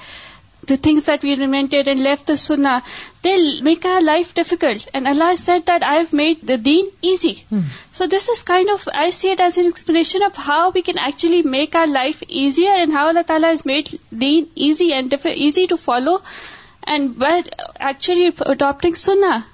the 0.66 0.76
things 0.76 1.04
that 1.04 1.22
we 1.22 1.34
lamented 1.36 1.88
and 1.88 2.02
left 2.02 2.26
the 2.26 2.36
sunnah, 2.36 2.82
they'll 3.22 3.62
make 3.62 3.84
our 3.84 4.02
life 4.02 4.32
difficult. 4.34 4.88
And 4.92 5.08
Allah 5.08 5.36
said 5.36 5.66
that 5.66 5.82
I've 5.82 6.12
made 6.12 6.46
the 6.46 6.58
deen 6.58 6.90
easy. 7.00 7.44
Hmm. 7.48 7.60
So 7.92 8.06
this 8.06 8.28
is 8.28 8.42
kind 8.42 8.70
of, 8.70 8.88
I 8.94 9.10
see 9.10 9.30
it 9.30 9.40
as 9.40 9.56
an 9.58 9.66
explanation 9.66 10.22
of 10.22 10.36
how 10.36 10.70
we 10.70 10.82
can 10.82 10.98
actually 10.98 11.42
make 11.42 11.74
our 11.74 11.86
life 11.86 12.22
easier 12.28 12.72
and 12.72 12.92
how 12.92 13.08
Allah 13.08 13.24
Ta'ala 13.24 13.48
has 13.48 13.64
made 13.64 13.98
deen 14.16 14.48
easy 14.54 14.92
and 14.92 15.14
easy 15.26 15.66
to 15.68 15.76
follow, 15.76 16.22
and 16.86 17.18
by 17.18 17.42
actually 17.78 18.32
adopting 18.40 18.94
sunnah. 18.94 19.46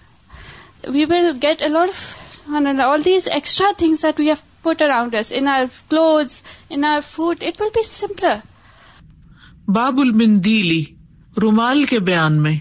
We 0.89 1.05
will 1.05 1.35
get 1.35 1.63
a 1.63 1.69
lot 1.69 1.89
of, 1.89 2.17
all 2.49 3.01
these 3.01 3.27
extra 3.27 3.75
things 3.75 4.01
that 4.01 4.19
we 4.19 4.29
have 4.29 4.43
put 4.63 4.83
around 4.83 5.15
us, 5.15 5.31
in 5.31 5.49
our 5.49 5.69
clothes, 5.89 6.45
in 6.71 6.85
our 6.85 7.03
food, 7.03 7.43
it 7.43 7.59
will 7.59 7.71
be 7.71 7.83
simpler. 7.83 8.43
Babul 9.69 10.13
Mindili. 10.13 10.85
رومال 11.43 11.83
کے 11.85 11.99
بیان 12.09 12.41
میں 12.43 12.55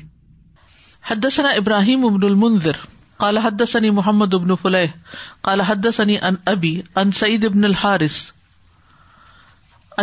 حدثنا 1.12 1.50
ابراہیم 1.60 2.06
ابن 2.06 2.26
المنظر 2.28 2.78
قال 3.24 3.38
حدثني 3.46 3.90
محمد 4.00 4.34
ابن 4.38 4.54
فلح 4.62 5.14
قال 5.50 5.62
حدثني 5.70 6.18
ان 6.30 6.36
ابي 6.54 6.72
ان 7.04 7.12
سعيد 7.20 7.46
ابن 7.52 7.66
الحارث 7.68 8.18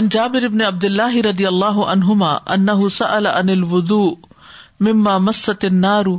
ان 0.01 0.09
جابر 0.17 0.47
ابن 0.51 0.63
عبد 0.71 0.85
اللہ 0.91 1.19
رضی 1.27 1.47
اللہ 1.53 1.83
عنہما 1.97 2.31
انه 2.57 2.89
سأل 3.03 3.31
عن 3.35 3.55
الوضوء 3.59 4.09
مما 4.89 5.17
مست 5.29 5.67
النار 5.71 6.13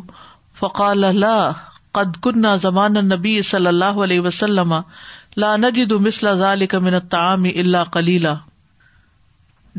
فقال 0.64 1.06
لا 1.26 1.36
قد 2.00 2.16
كنا 2.28 2.56
زمان 2.70 3.02
النبي 3.06 3.36
صلی 3.52 3.74
اللہ 3.76 4.04
علیہ 4.10 4.28
وسلم 4.30 4.80
لا 5.46 5.56
نجد 5.68 5.98
مثل 6.10 6.36
ذلك 6.48 6.76
من 6.90 7.02
الطعام 7.04 7.52
الا 7.56 7.84
قليلا 7.98 8.36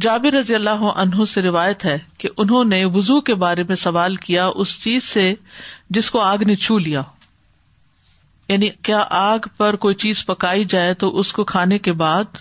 رضی 0.02 0.54
اللہ 0.54 0.82
عنہ 0.94 1.24
سے 1.32 1.42
روایت 1.42 1.84
ہے 1.84 1.96
کہ 2.18 2.28
انہوں 2.44 2.64
نے 2.74 2.84
وزو 2.94 3.20
کے 3.26 3.34
بارے 3.42 3.62
میں 3.68 3.76
سوال 3.82 4.16
کیا 4.24 4.46
اس 4.54 4.78
چیز 4.82 5.02
سے 5.04 5.32
جس 5.98 6.10
کو 6.10 6.20
آگ 6.20 6.38
نے 6.46 6.54
چھو 6.64 6.78
لیا 6.86 7.02
یعنی 8.48 8.68
کیا 8.84 9.04
آگ 9.20 9.46
پر 9.56 9.76
کوئی 9.84 9.94
چیز 10.04 10.24
پکائی 10.26 10.64
جائے 10.68 10.94
تو 11.02 11.16
اس 11.18 11.32
کو 11.32 11.44
کھانے 11.52 11.78
کے 11.86 11.92
بعد 12.02 12.36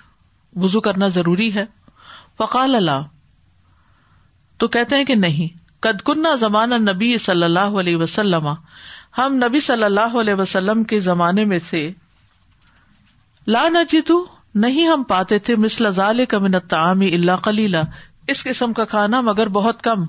وزو 0.62 0.82
کرنا 0.88 1.08
ضروری 1.18 1.54
ہے 1.54 1.66
فقال 2.38 2.76
اللہ 2.76 3.02
تو 4.60 4.68
کہتے 4.74 4.96
ہیں 4.96 5.06
کہ 5.06 5.16
نہیں 5.16 5.62
کدکنہ 5.84 6.36
زمانہ 6.40 6.76
نبی 6.92 7.18
صلی 7.22 7.44
اللہ 7.44 7.80
علیہ 7.80 7.98
وسلم 7.98 8.48
ہم 9.18 9.34
نبی 9.46 9.60
صلی 9.70 9.84
اللہ 9.84 10.16
علیہ 10.20 10.34
وسلم 10.40 10.84
کے 10.92 11.00
زمانے 11.10 11.46
میں 11.52 11.60
سے 11.70 11.90
لا 13.54 13.68
نہ 13.70 13.78
جیتو 13.90 14.24
نہیں 14.62 14.88
ہم 14.88 15.04
پاتے 15.08 15.38
تھے 15.46 15.56
مسل 15.62 15.88
کا 15.96 16.24
کمن 16.30 16.60
تعمی 16.70 17.14
اللہ 17.16 17.44
کلیلہ 17.44 17.78
اس 18.34 18.44
قسم 18.44 18.74
کا 18.74 18.86
کھانا 18.92 19.22
مگر 19.30 19.48
بہت 19.58 19.82
کم 19.84 20.04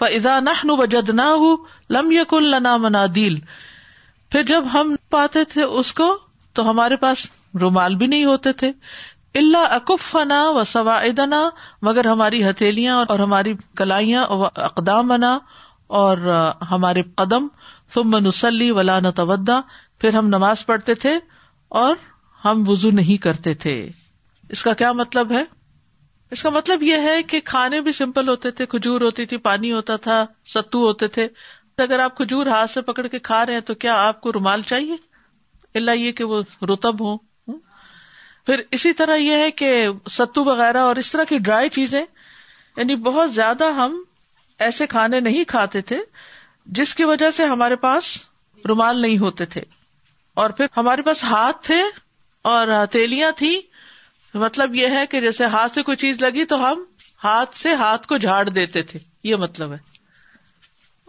فضا 0.00 0.38
نہ 0.40 0.72
بجد 0.78 1.08
نہ 1.14 1.22
ہو 1.44 1.54
لم 1.94 2.10
پھر 4.32 4.42
جب 4.50 4.64
ہم 4.72 4.94
پاتے 5.10 5.44
تھے 5.52 5.62
اس 5.78 5.92
کو 6.00 6.16
تو 6.54 6.68
ہمارے 6.70 6.96
پاس 7.04 7.26
رومال 7.60 7.94
بھی 8.02 8.06
نہیں 8.06 8.24
ہوتے 8.24 8.52
تھے 8.60 8.70
اللہ 9.38 9.72
اکفنا 9.74 10.20
فنا 10.22 10.42
و 10.48 10.62
سوائدنا 10.72 11.40
مگر 11.88 12.06
ہماری 12.06 12.44
ہتھیلیاں 12.48 12.96
اور 13.08 13.18
ہماری 13.18 13.52
کلائیاں 13.76 14.24
و 14.36 14.44
اقدامنا 14.44 15.38
اور 16.02 16.18
ہمارے 16.70 17.02
قدم 17.16 17.46
فمن 17.94 18.24
نسلی 18.26 18.70
ولا 18.78 18.98
نتودا 19.04 19.60
پھر 20.00 20.14
ہم 20.16 20.26
نماز 20.28 20.64
پڑھتے 20.66 20.94
تھے 21.04 21.18
اور 21.82 21.94
ہم 22.44 22.62
وزو 22.68 22.90
نہیں 23.00 23.22
کرتے 23.22 23.52
تھے 23.62 23.74
اس 24.54 24.62
کا 24.64 24.72
کیا 24.82 24.92
مطلب 25.00 25.32
ہے 25.32 25.42
اس 26.34 26.42
کا 26.42 26.48
مطلب 26.50 26.82
یہ 26.82 27.06
ہے 27.08 27.22
کہ 27.28 27.40
کھانے 27.44 27.80
بھی 27.88 27.92
سمپل 27.92 28.28
ہوتے 28.28 28.50
تھے 28.58 28.66
کھجور 28.74 29.00
ہوتی 29.00 29.26
تھی 29.32 29.36
پانی 29.46 29.72
ہوتا 29.72 29.96
تھا 30.06 30.24
ستو 30.54 30.86
ہوتے 30.86 31.08
تھے 31.18 31.28
اگر 31.82 31.98
آپ 32.04 32.16
کھجور 32.16 32.46
ہاتھ 32.46 32.70
سے 32.70 32.80
پکڑ 32.88 33.06
کے 33.12 33.18
کھا 33.28 33.44
رہے 33.46 33.52
ہیں 33.54 33.60
تو 33.68 33.74
کیا 33.82 33.94
آپ 34.06 34.20
کو 34.20 34.32
رومال 34.32 34.62
چاہیے 34.68 34.96
اللہ 35.78 35.96
یہ 35.96 36.12
کہ 36.18 36.24
وہ 36.32 36.40
روتب 36.68 37.00
ہو 37.06 37.16
پھر 38.46 38.60
اسی 38.78 38.92
طرح 39.00 39.16
یہ 39.16 39.36
ہے 39.44 39.50
کہ 39.60 39.70
ستو 40.16 40.44
وغیرہ 40.44 40.78
اور 40.88 40.96
اس 41.02 41.12
طرح 41.12 41.24
کی 41.28 41.38
ڈرائی 41.46 41.68
چیزیں 41.78 42.00
یعنی 42.02 42.96
بہت 43.08 43.32
زیادہ 43.34 43.70
ہم 43.78 43.96
ایسے 44.66 44.86
کھانے 44.94 45.20
نہیں 45.26 45.44
کھاتے 45.54 45.80
تھے 45.92 45.98
جس 46.80 46.94
کی 46.94 47.04
وجہ 47.12 47.30
سے 47.36 47.44
ہمارے 47.54 47.76
پاس 47.86 48.16
رومال 48.68 49.00
نہیں 49.02 49.18
ہوتے 49.18 49.46
تھے 49.54 49.62
اور 50.44 50.50
پھر 50.60 50.66
ہمارے 50.76 51.02
پاس 51.10 51.24
ہاتھ 51.30 51.64
تھے 51.66 51.80
اور 52.48 52.68
ہتھیلیاں 52.82 53.30
تھی 53.36 53.58
مطلب 54.34 54.74
یہ 54.74 54.88
ہے 54.96 55.04
کہ 55.10 55.20
جیسے 55.20 55.44
ہاتھ 55.54 55.72
سے 55.74 55.82
کوئی 55.82 55.96
چیز 55.96 56.20
لگی 56.20 56.44
تو 56.52 56.56
ہم 56.68 56.82
ہاتھ 57.24 57.56
سے 57.58 57.72
ہاتھ 57.80 58.06
کو 58.06 58.16
جھاڑ 58.18 58.48
دیتے 58.48 58.82
تھے 58.92 58.98
یہ 59.30 59.36
مطلب 59.42 59.72
ہے 59.72 59.78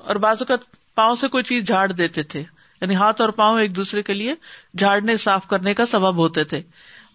اور 0.07 0.15
بعض 0.25 0.41
اوقات 0.41 0.65
پاؤں 0.95 1.15
سے 1.15 1.27
کوئی 1.35 1.43
چیز 1.51 1.63
جھاڑ 1.67 1.91
دیتے 1.91 2.23
تھے 2.33 2.39
یعنی 2.39 2.95
ہاتھ 2.95 3.21
اور 3.21 3.29
پاؤں 3.39 3.59
ایک 3.59 3.75
دوسرے 3.75 4.01
کے 4.03 4.13
لیے 4.13 4.33
جھاڑنے 4.77 5.15
صاف 5.25 5.47
کرنے 5.47 5.73
کا 5.73 5.85
سبب 5.91 6.17
ہوتے 6.17 6.43
تھے 6.53 6.61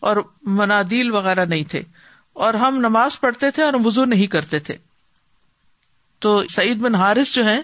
اور 0.09 0.17
منادیل 0.61 1.11
وغیرہ 1.15 1.45
نہیں 1.47 1.65
تھے 1.71 1.83
اور 2.47 2.55
ہم 2.63 2.77
نماز 2.81 3.21
پڑھتے 3.21 3.51
تھے 3.59 3.63
اور 3.63 3.73
وزو 3.85 4.05
نہیں 4.05 4.27
کرتے 4.37 4.59
تھے 4.69 4.77
تو 6.25 6.41
سعید 6.55 6.81
بن 6.83 6.95
حارث 6.95 7.35
جو 7.35 7.45
ہیں 7.47 7.61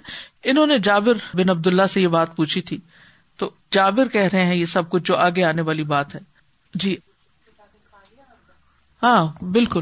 انہوں 0.51 0.67
نے 0.67 0.79
جابر 0.91 1.17
بن 1.35 1.51
عبداللہ 1.51 1.87
سے 1.93 2.01
یہ 2.01 2.09
بات 2.19 2.35
پوچھی 2.37 2.61
تھی 2.71 2.79
تو 3.39 3.51
جابر 3.73 4.09
کہہ 4.09 4.29
رہے 4.33 4.45
ہیں 4.47 4.55
یہ 4.57 4.65
سب 4.73 4.91
کچھ 4.91 5.03
جو 5.07 5.17
آگے 5.27 5.45
آنے 5.45 5.63
والی 5.71 5.83
بات 5.95 6.15
ہے 6.15 6.21
جی 6.75 6.95
ہاں 9.03 9.23
بالکل 9.55 9.81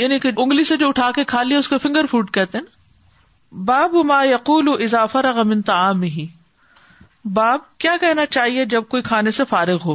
یعنی 0.00 0.18
کہ 0.18 0.30
انگلی 0.36 0.64
سے 0.64 0.76
جو 0.76 0.88
اٹھا 0.88 1.10
کے 1.14 1.24
کھا 1.32 1.42
لیا 1.42 1.58
اس 1.58 1.68
کو 1.68 1.78
فنگر 1.82 2.06
فوڈ 2.10 2.30
کہتے 2.34 2.58
نا 2.60 3.54
باب 3.64 3.94
ما 4.06 4.22
یقول 4.24 4.68
اضافہ 4.84 5.18
ہی 6.16 6.26
باب 7.34 7.58
کیا 7.80 7.94
کہنا 8.00 8.24
چاہیے 8.26 8.64
جب 8.72 8.84
کوئی 8.88 9.02
کھانے 9.02 9.30
سے 9.38 9.44
فارغ 9.48 9.84
ہو 9.84 9.94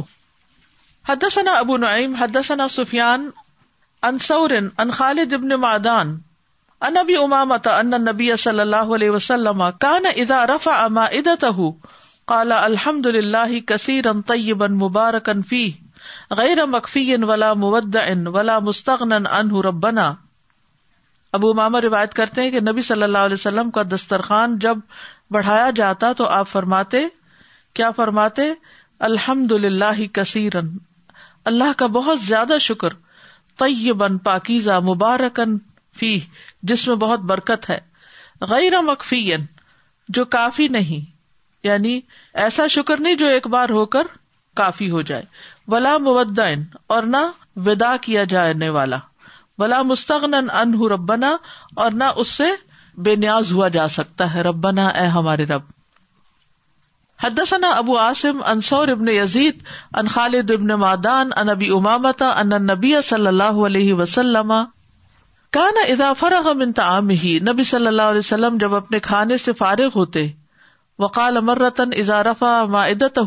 حدثنا 1.08 1.52
ابو 1.58 1.76
نعیم 1.76 2.14
حدثنا 2.20 2.66
سفیان 2.70 3.28
خالد 4.96 5.32
ابن 5.32 5.48
معدان 5.60 6.16
ان 6.88 6.96
ابی 6.96 7.16
امامتا 7.22 7.76
ان 7.78 7.90
نبی 8.08 8.30
صلی 8.38 8.60
اللہ 8.60 8.94
علیہ 8.96 9.10
وسلم 9.10 9.62
کان 9.80 10.06
اذا 10.14 10.44
رفع 10.46 10.76
رف 10.86 10.94
قال 10.94 10.98
ادا 11.02 11.34
تالا 11.40 12.62
الحمد 12.64 13.06
للہ 13.06 13.58
کثیر 13.66 14.12
بن 14.58 14.76
غیرم 16.38 16.74
ان 17.14 17.22
ولا 17.28 17.52
مدع 17.60 18.58
مستقن 18.64 19.12
ابو 21.38 21.52
ماما 21.54 21.80
روایت 21.80 22.12
کرتے 22.14 22.50
کہ 22.50 22.60
نبی 22.68 22.82
صلی 22.88 23.02
اللہ 23.02 23.24
علیہ 23.28 23.34
وسلم 23.34 23.70
کا 23.70 23.82
دسترخوان 23.94 24.58
جب 24.64 24.78
بڑھایا 25.32 25.68
جاتا 25.76 26.12
تو 26.20 26.26
آپ 26.38 26.48
فرماتے 26.48 27.00
کیا 27.80 27.90
فرماتے 27.96 28.52
الحمد 29.08 29.52
للہ 29.64 29.90
اللہ 31.50 31.72
کا 31.78 31.86
بہت 31.98 32.20
زیادہ 32.20 32.58
شکر 32.60 32.94
طیبن 33.58 34.18
پاکیزہ 34.28 34.78
مبارکن 34.92 35.56
فی 35.98 36.18
جس 36.70 36.86
میں 36.88 36.96
بہت 37.04 37.20
برکت 37.30 37.70
ہے 37.70 37.78
غیر 38.50 38.74
اکفی 38.88 39.26
جو 40.18 40.24
کافی 40.34 40.66
نہیں 40.78 41.04
یعنی 41.66 42.00
ایسا 42.42 42.66
شکر 42.76 43.00
نہیں 43.00 43.14
جو 43.16 43.26
ایک 43.28 43.46
بار 43.56 43.68
ہو 43.78 43.84
کر 43.94 44.06
کافی 44.56 44.90
ہو 44.90 45.00
جائے 45.08 45.22
ولا 45.72 45.96
مدین 46.04 46.62
اور 46.94 47.02
نہ 47.16 47.22
ودا 47.66 47.96
کیا 48.06 48.24
جانے 48.32 48.68
والا 48.76 48.98
ولا 49.58 49.80
مستغن 49.90 50.34
ان 50.60 50.72
ربنا 50.92 51.34
اور 51.84 51.98
نہ 52.02 52.04
اس 52.22 52.28
سے 52.40 52.48
بے 53.08 53.14
نیاز 53.24 53.52
ہوا 53.52 53.68
جا 53.76 53.86
سکتا 53.96 54.32
ہے 54.34 54.40
ربنا 54.46 54.86
اے 55.02 55.06
ہمارے 55.18 55.44
رب 55.50 55.68
حدثنا 57.24 57.68
ابو 57.82 57.96
آسم 57.98 58.40
ابن 58.44 59.08
یزید 59.14 59.62
ان 60.02 60.08
خالد 60.14 60.50
ابن 60.50 60.68
مادان 60.84 61.30
ان 61.42 61.48
ابی 61.54 61.68
امامتا 61.76 62.32
نبی 62.70 62.92
صلی 63.08 63.26
اللہ 63.26 63.60
علیہ 63.66 63.94
وسلم 63.94 64.52
کا 65.56 65.66
نہ 65.76 65.84
اضافہ 65.92 66.30
نبی 66.52 67.64
صلی 67.72 67.86
اللہ 67.86 68.10
علیہ 68.14 68.18
وسلم 68.18 68.56
جب 68.60 68.74
اپنے 68.80 69.00
کھانے 69.08 69.36
سے 69.44 69.52
فارغ 69.60 69.98
ہوتے 70.00 70.26
وقال 71.06 71.40
مرتن 71.50 71.92
اذا 72.04 72.22
رفع 72.28 72.58
معدت 72.76 73.18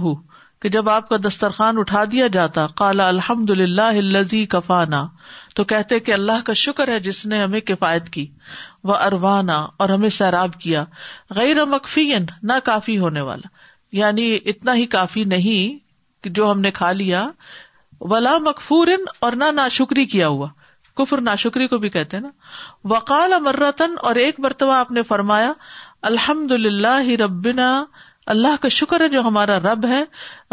کہ 0.63 0.69
جب 0.73 0.89
آپ 0.89 1.07
کا 1.09 1.15
دسترخوان 1.23 1.77
اٹھا 1.77 2.03
دیا 2.11 2.27
جاتا 2.33 2.65
کالا 2.81 3.07
الحمد 3.07 3.49
للہ 3.61 4.35
کفانا 4.49 5.01
تو 5.55 5.63
کہتے 5.71 5.99
کہ 6.09 6.13
اللہ 6.13 6.45
کا 6.45 6.53
شکر 6.59 6.87
ہے 6.91 6.99
جس 7.07 7.25
نے 7.31 7.41
ہمیں 7.43 7.59
کفایت 7.71 8.07
کی 8.09 8.25
وہ 8.89 8.93
اروانا 9.07 9.57
اور 9.83 9.89
ہمیں 9.89 10.07
سیراب 10.19 10.53
کیا 10.59 10.83
غیر 11.35 11.63
مقفی 11.73 12.05
نہ 12.43 12.53
کافی 12.65 12.97
ہونے 12.99 13.21
والا 13.31 13.47
یعنی 13.97 14.29
اتنا 14.53 14.75
ہی 14.75 14.85
کافی 14.95 15.23
نہیں 15.33 15.77
جو 16.37 16.49
ہم 16.51 16.61
نے 16.67 16.71
کھا 16.79 16.91
لیا 17.01 17.27
ولا 18.13 18.37
مقفور 18.47 18.87
اور 19.25 19.33
نہ 19.43 19.51
نا 19.55 19.67
شکری 19.79 20.05
کیا 20.15 20.27
ہوا 20.37 20.47
کفر 21.01 21.21
ناشکری 21.27 21.67
کو 21.67 21.77
بھی 21.83 21.89
کہتے 21.89 22.19
نا 22.19 22.29
وقال 22.93 23.33
امرتن 23.33 23.99
اور 24.07 24.15
ایک 24.23 24.39
مرتبہ 24.47 24.73
آپ 24.75 24.91
نے 24.99 25.03
فرمایا 25.11 25.51
الحمد 26.11 26.51
للہ 26.65 26.99
ہی 27.09 27.15
اللہ 28.31 28.61
کا 28.61 28.67
شکر 28.73 29.01
ہے 29.01 29.07
جو 29.13 29.21
ہمارا 29.21 29.57
رب 29.59 29.85
ہے 29.91 30.03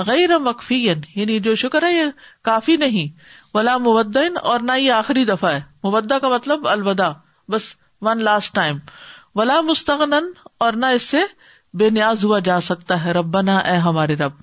غیر 0.07 0.37
مقفی 0.47 0.83
یعنی 0.85 1.39
جو 1.41 1.55
شکر 1.65 1.83
ہے 1.87 1.93
یہ 1.93 2.07
کافی 2.45 2.77
نہیں 2.77 3.07
ولا 3.55 3.77
مبدین 3.85 4.37
اور 4.53 4.61
نہ 4.71 4.77
یہ 4.79 4.93
آخری 4.93 5.25
دفعہ 5.25 5.53
ہے 5.55 5.61
مبدا 5.85 6.19
کا 6.25 6.29
مطلب 6.29 6.69
الوداع 6.69 7.11
بس 7.55 7.75
ون 8.07 8.23
لاسٹ 8.25 8.55
ٹائم 8.55 8.79
ولا 9.39 9.61
مستغن 9.71 10.15
اور 10.67 10.73
نہ 10.73 10.87
اس 10.99 11.03
سے 11.15 11.19
بے 11.81 11.91
نیاز 11.91 12.25
ہوا 12.25 12.39
جا 12.47 12.61
سکتا 12.69 13.05
ہے 13.05 13.12
رب 13.12 13.37
اے 13.49 13.77
ہمارے 13.89 14.17
رب 14.23 14.39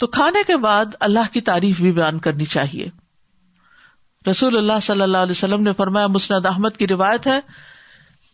تو 0.00 0.06
کھانے 0.16 0.42
کے 0.46 0.56
بعد 0.56 0.94
اللہ 1.08 1.32
کی 1.32 1.40
تعریف 1.48 1.80
بھی 1.80 1.92
بیان 1.92 2.18
کرنی 2.26 2.44
چاہیے 2.54 2.88
رسول 4.30 4.56
اللہ 4.56 4.80
صلی 4.82 5.02
اللہ 5.02 5.18
علیہ 5.26 5.30
وسلم 5.32 5.62
نے 5.62 5.72
فرمایا 5.76 6.06
مسند 6.14 6.46
احمد 6.46 6.76
کی 6.78 6.86
روایت 6.86 7.26
ہے 7.26 7.38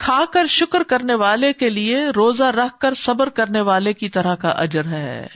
کھا 0.05 0.25
کر 0.33 0.47
شکر 0.51 0.83
کرنے 0.89 1.15
والے 1.25 1.53
کے 1.61 1.69
لیے 1.71 2.05
روزہ 2.17 2.45
رکھ 2.59 2.79
کر 2.81 2.95
صبر 3.03 3.29
کرنے 3.39 3.61
والے 3.69 3.93
کی 4.01 4.09
طرح 4.17 4.35
کا 4.43 4.49
اجر 4.65 4.89
ہے 4.93 5.27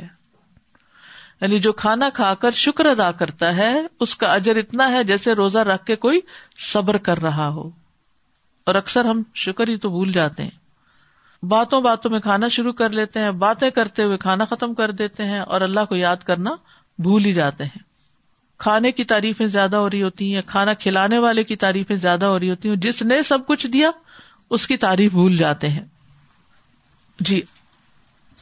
یعنی 1.41 1.59
جو 1.65 1.73
کھانا 1.83 2.09
کھا 2.15 2.33
کر 2.41 2.51
شکر 2.65 2.87
ادا 2.87 3.11
کرتا 3.21 3.55
ہے 3.57 3.73
اس 4.07 4.15
کا 4.23 4.33
اجر 4.33 4.57
اتنا 4.63 4.91
ہے 4.93 5.03
جیسے 5.11 5.35
روزہ 5.35 5.59
رکھ 5.69 5.85
کے 5.85 5.97
کوئی 6.03 6.21
صبر 6.73 6.97
کر 7.07 7.19
رہا 7.23 7.49
ہو 7.55 7.69
اور 8.71 8.75
اکثر 8.75 9.05
ہم 9.05 9.23
شکر 9.45 9.69
ہی 9.69 9.77
تو 9.85 9.91
بھول 9.91 10.13
جاتے 10.13 10.43
ہیں 10.43 10.59
باتوں 11.49 11.81
باتوں 11.81 12.11
میں 12.11 12.19
کھانا 12.21 12.49
شروع 12.57 12.73
کر 12.79 12.91
لیتے 12.95 13.21
ہیں 13.21 13.31
باتیں 13.45 13.69
کرتے 13.77 14.05
ہوئے 14.05 14.17
کھانا 14.25 14.45
ختم 14.51 14.75
کر 14.81 14.91
دیتے 15.01 15.25
ہیں 15.25 15.39
اور 15.55 15.61
اللہ 15.67 15.85
کو 15.89 15.97
یاد 15.97 16.25
کرنا 16.27 16.51
بھول 17.05 17.25
ہی 17.25 17.33
جاتے 17.35 17.65
ہیں 17.65 17.83
کھانے 18.65 18.93
کی 18.93 19.05
تعریفیں 19.13 19.47
زیادہ 19.53 19.77
ہو 19.77 19.89
رہی 19.91 20.03
ہوتی 20.03 20.35
ہیں 20.35 20.43
کھانا 20.47 20.73
کھلانے 20.81 21.19
والے 21.25 21.45
کی 21.51 21.57
تعریفیں 21.65 21.97
زیادہ 21.97 22.27
ہو 22.33 22.39
رہی 22.39 22.51
ہوتی 22.51 22.69
ہیں 22.69 22.77
جس 22.87 23.03
نے 23.03 23.23
سب 23.29 23.47
کچھ 23.47 23.67
دیا 23.77 23.91
اس 24.57 24.67
کی 24.67 24.77
تعریف 24.85 25.13
بھول 25.13 25.37
جاتے 25.37 25.69
ہیں 25.71 25.85
جی 27.29 27.41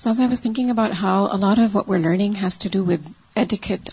I 0.06 0.26
was 0.28 0.40
thinking 0.40 0.70
about 0.70 0.90
how 1.02 1.26
a lot 1.30 1.58
of 1.58 1.74
what 1.76 1.88
we're 1.88 2.00
learning 2.02 2.34
has 2.42 2.58
to 2.58 2.68
do 2.72 2.84
with 2.84 3.06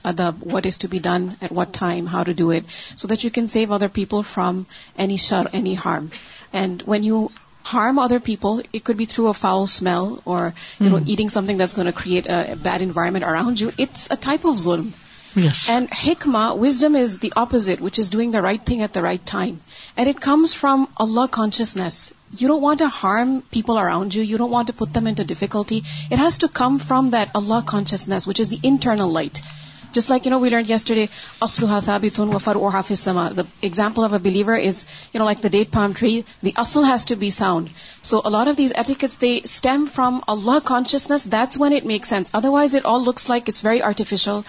ادب 0.09 0.45
what 0.53 0.65
is 0.65 0.77
to 0.79 0.87
be 0.91 0.99
done 1.07 1.27
at 1.41 1.51
what 1.57 1.73
time 1.79 2.07
how 2.11 2.23
to 2.25 2.31
do 2.37 2.49
it 2.51 2.71
so 2.99 3.07
that 3.07 3.25
you 3.25 3.31
can 3.33 3.47
save 3.55 3.73
other 3.73 3.87
people 3.93 4.21
from 4.33 4.61
any 4.95 5.17
شر 5.27 5.47
any 5.51 5.75
harm 5.85 6.05
and 6.53 6.83
when 6.87 7.03
you 7.03 7.27
harm 7.73 7.99
other 7.99 8.17
people 8.25 8.59
it 8.73 8.85
could 8.87 8.95
be 8.97 9.05
through 9.13 9.27
a 9.29 9.39
foul 9.39 9.63
smell 9.63 10.13
or 10.33 10.45
you 10.79 10.89
know 10.89 10.97
eating 11.05 11.27
something 11.45 11.63
that's 11.65 11.77
gonna 11.77 11.89
create 12.03 12.27
bad 12.63 12.81
environment 12.81 13.23
around 13.31 13.61
you 13.61 13.69
it's 13.77 14.11
type 14.25 14.47
of 14.47 14.57
زل 14.59 14.81
Yes. 15.35 15.67
And 15.69 15.89
hikmah, 15.91 16.57
wisdom 16.57 16.95
is 16.95 17.19
the 17.19 17.33
opposite, 17.35 17.81
which 17.81 17.99
is 17.99 18.09
doing 18.09 18.31
the 18.31 18.41
right 18.41 18.65
thing 18.65 18.81
at 18.81 18.93
the 18.93 19.01
right 19.01 19.25
time. 19.25 19.59
And 19.97 20.07
it 20.07 20.21
comes 20.21 20.53
from 20.53 20.87
Allah 20.95 21.27
consciousness. 21.27 22.13
You 22.37 22.47
don't 22.47 22.61
want 22.61 22.79
to 22.79 22.87
harm 22.87 23.41
people 23.57 23.77
around 23.77 24.15
you. 24.15 24.23
You 24.23 24.37
don't 24.37 24.51
want 24.51 24.67
to 24.67 24.73
put 24.73 24.93
them 24.93 25.07
into 25.07 25.25
difficulty. 25.25 25.83
It 26.09 26.19
has 26.19 26.37
to 26.39 26.47
come 26.47 26.79
from 26.79 27.09
that 27.09 27.31
Allah 27.35 27.63
consciousness, 27.75 28.25
which 28.25 28.39
is 28.39 28.49
the 28.49 28.59
internal 28.75 29.11
light. 29.19 29.45
Just 29.95 30.09
like 30.09 30.25
you 30.27 30.31
know 30.31 30.37
we 30.39 30.49
learn 30.49 30.63
yes 30.69 31.59
او 32.63 32.67
حافظ 32.71 32.99
سما 32.99 33.27
the 33.37 33.41
example 33.67 34.03
of 34.03 34.13
a 34.13 34.17
believer 34.23 34.53
is 34.69 34.83
you 35.13 35.19
know 35.19 35.25
like 35.25 35.43
the 35.43 35.47
date 35.51 35.73
palm 35.73 35.91
tree 35.99 36.09
the 36.43 36.51
اصل 36.63 36.83
has 36.89 37.05
to 37.11 37.15
be 37.19 37.29
sound 37.39 37.67
so 38.09 38.19
a lot 38.29 38.47
of 38.49 38.57
these 38.57 38.73
ethics 38.75 39.19
they 39.21 39.29
stem 39.43 39.85
from 39.93 40.19
Allah 40.33 40.57
consciousness 40.63 41.25
that's 41.31 41.59
when 41.61 41.73
it 41.75 41.85
make 41.91 42.05
sense 42.05 42.33
اردوائز 42.35 42.75
it 42.75 42.85
all 42.93 43.03
looks 43.07 43.29
like 43.29 43.49
it's 43.49 43.63
very 43.65 43.81
artificial 43.91 44.39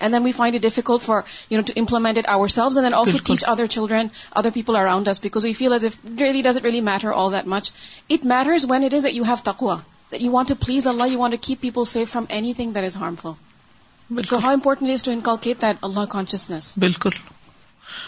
and 0.00 0.14
then 0.14 0.22
we 0.24 0.32
find 0.40 0.56
it 0.56 0.62
difficult 0.62 1.02
for 1.02 1.20
you 1.50 1.58
know 1.60 1.66
to 1.66 1.72
implement 1.80 2.18
it 2.18 2.28
ourselves 2.58 2.78
then 2.84 2.94
also 2.94 3.18
teach 3.32 3.44
other 3.54 3.66
children 3.78 4.06
other 4.40 4.50
people 4.54 4.76
around 4.80 5.08
this 5.10 5.20
because 5.22 5.44
we 5.44 5.52
feel 5.62 5.72
as 5.72 5.84
if 5.84 6.04
really 6.20 6.42
does 6.50 6.56
it 6.56 6.64
really 6.64 6.80
matter 6.92 7.12
all 7.16 7.32
that 7.32 7.46
much 7.56 7.70
it 8.10 8.26
matters 8.34 8.66
when 8.70 8.84
it 8.84 8.94
is 9.00 9.06
it 9.06 9.14
you 9.14 9.24
have 9.28 9.36
تکوا 9.52 9.76
د 10.12 10.22
ی 10.24 10.28
want 10.36 10.48
to 10.48 10.54
please 10.66 10.86
Allah 10.88 11.08
you 11.12 11.18
want 11.20 11.34
to 11.34 11.46
keep 11.46 11.60
people 11.60 11.84
safe 11.94 12.12
from 12.12 12.24
any 12.38 12.54
thing 12.60 12.70
that 12.78 12.84
is 12.84 12.96
harmful 12.96 13.30
بالکل 14.14 15.64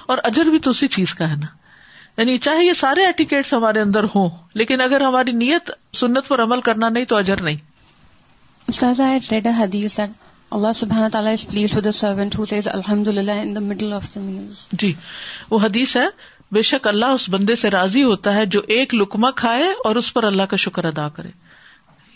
اور 0.06 0.18
اجر 0.24 0.44
بھی 0.50 0.58
تو 0.64 0.70
اسی 0.70 0.88
چیز 0.88 1.14
کا 1.14 1.30
ہے 1.30 1.36
نا 1.36 1.46
یعنی 2.20 2.36
چاہے 2.44 2.64
یہ 2.64 2.72
سارے 2.78 3.04
ایٹیکیٹس 3.06 3.52
ہمارے 3.52 3.80
اندر 3.80 4.04
ہوں 4.14 4.28
لیکن 4.60 4.80
اگر 4.80 5.00
ہماری 5.04 5.32
نیت 5.42 5.70
سنت 5.96 6.28
پر 6.28 6.42
عمل 6.42 6.60
کرنا 6.68 6.88
نہیں 6.88 7.04
تو 7.12 7.16
اجر 7.16 7.40
نہیں 7.42 7.56
جی 14.72 14.92
وہ 15.50 15.58
حدیث 15.62 15.96
ہے 15.96 16.06
بے 16.52 16.62
شک 16.72 16.86
اللہ 16.88 17.04
اس 17.14 17.28
بندے 17.30 17.54
سے 17.62 17.70
راضی 17.70 18.02
ہوتا 18.02 18.34
ہے 18.34 18.44
جو 18.54 18.60
ایک 18.76 18.94
لکما 18.94 19.30
کھائے 19.42 19.64
اور 19.84 19.96
اس 19.96 20.12
پر 20.14 20.24
اللہ 20.24 20.42
کا 20.50 20.56
شکر 20.64 20.84
ادا 20.90 21.08
کرے 21.16 21.30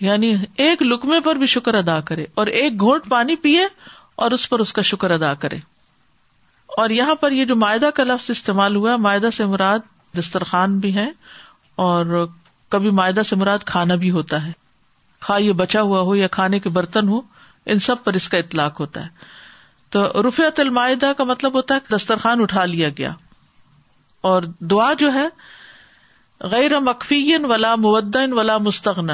یعنی 0.06 0.28
ایک 0.62 0.80
لکمے 0.82 1.18
پر 1.24 1.36
بھی 1.40 1.46
شکر 1.50 1.74
ادا 1.80 1.98
کرے 2.06 2.24
اور 2.42 2.46
ایک 2.60 2.80
گھونٹ 2.80 3.02
پانی 3.08 3.34
پیئے 3.42 3.66
اور 4.24 4.30
اس 4.36 4.48
پر 4.50 4.58
اس 4.64 4.72
کا 4.78 4.82
شکر 4.88 5.10
ادا 5.16 5.32
کرے 5.44 5.56
اور 6.82 6.90
یہاں 6.96 7.14
پر 7.24 7.32
یہ 7.32 7.44
جو 7.50 7.56
معدہ 7.62 7.90
کا 7.94 8.04
لفظ 8.04 8.30
استعمال 8.30 8.76
ہوا 8.76 8.96
معدہ 9.04 9.28
سے 9.36 9.46
مراد 9.54 9.86
دسترخوان 10.18 10.78
بھی 10.86 10.94
ہے 10.96 11.06
اور 11.86 12.26
کبھی 12.74 12.90
معدہ 12.98 13.22
سے 13.28 13.36
مراد 13.44 13.64
کھانا 13.70 13.94
بھی 14.04 14.10
ہوتا 14.18 14.44
ہے 14.46 14.52
یہ 15.40 15.52
بچا 15.62 15.80
ہوا 15.88 16.00
ہو 16.06 16.14
یا 16.16 16.26
کھانے 16.36 16.58
کے 16.60 16.68
برتن 16.76 17.08
ہو 17.08 17.20
ان 17.72 17.78
سب 17.88 18.02
پر 18.04 18.14
اس 18.20 18.28
کا 18.28 18.38
اطلاق 18.44 18.80
ہوتا 18.80 19.02
ہے 19.04 19.28
تو 19.96 20.00
رفیعت 20.28 20.60
المائدہ 20.60 21.12
کا 21.18 21.24
مطلب 21.24 21.54
ہوتا 21.58 21.74
ہے 21.74 21.94
دسترخوان 21.94 22.40
اٹھا 22.42 22.64
لیا 22.74 22.88
گیا 22.98 23.12
اور 24.30 24.42
دعا 24.70 24.92
جو 25.02 25.12
ہے 25.14 25.26
غیر 26.56 26.78
مقفی 26.90 27.22
ولا 27.52 27.74
مدن 27.84 28.32
ولا 28.38 28.56
مستغن 28.68 29.10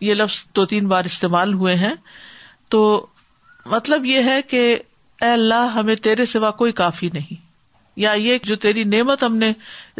یہ 0.00 0.14
لفظ 0.14 0.42
دو 0.56 0.64
تین 0.72 0.88
بار 0.88 1.04
استعمال 1.04 1.54
ہوئے 1.60 1.74
ہیں 1.76 1.92
تو 2.70 2.80
مطلب 3.70 4.04
یہ 4.06 4.24
ہے 4.30 4.40
کہ 4.50 4.60
اے 5.22 5.30
اللہ 5.30 5.72
ہمیں 5.74 5.94
تیرے 6.02 6.26
سوا 6.32 6.50
کوئی 6.62 6.72
کافی 6.80 7.08
نہیں 7.12 7.46
یا 8.00 8.12
یہ 8.24 8.38
جو 8.44 8.56
تیری 8.64 8.84
نعمت 8.96 9.22
ہم 9.22 9.36
نے 9.36 9.52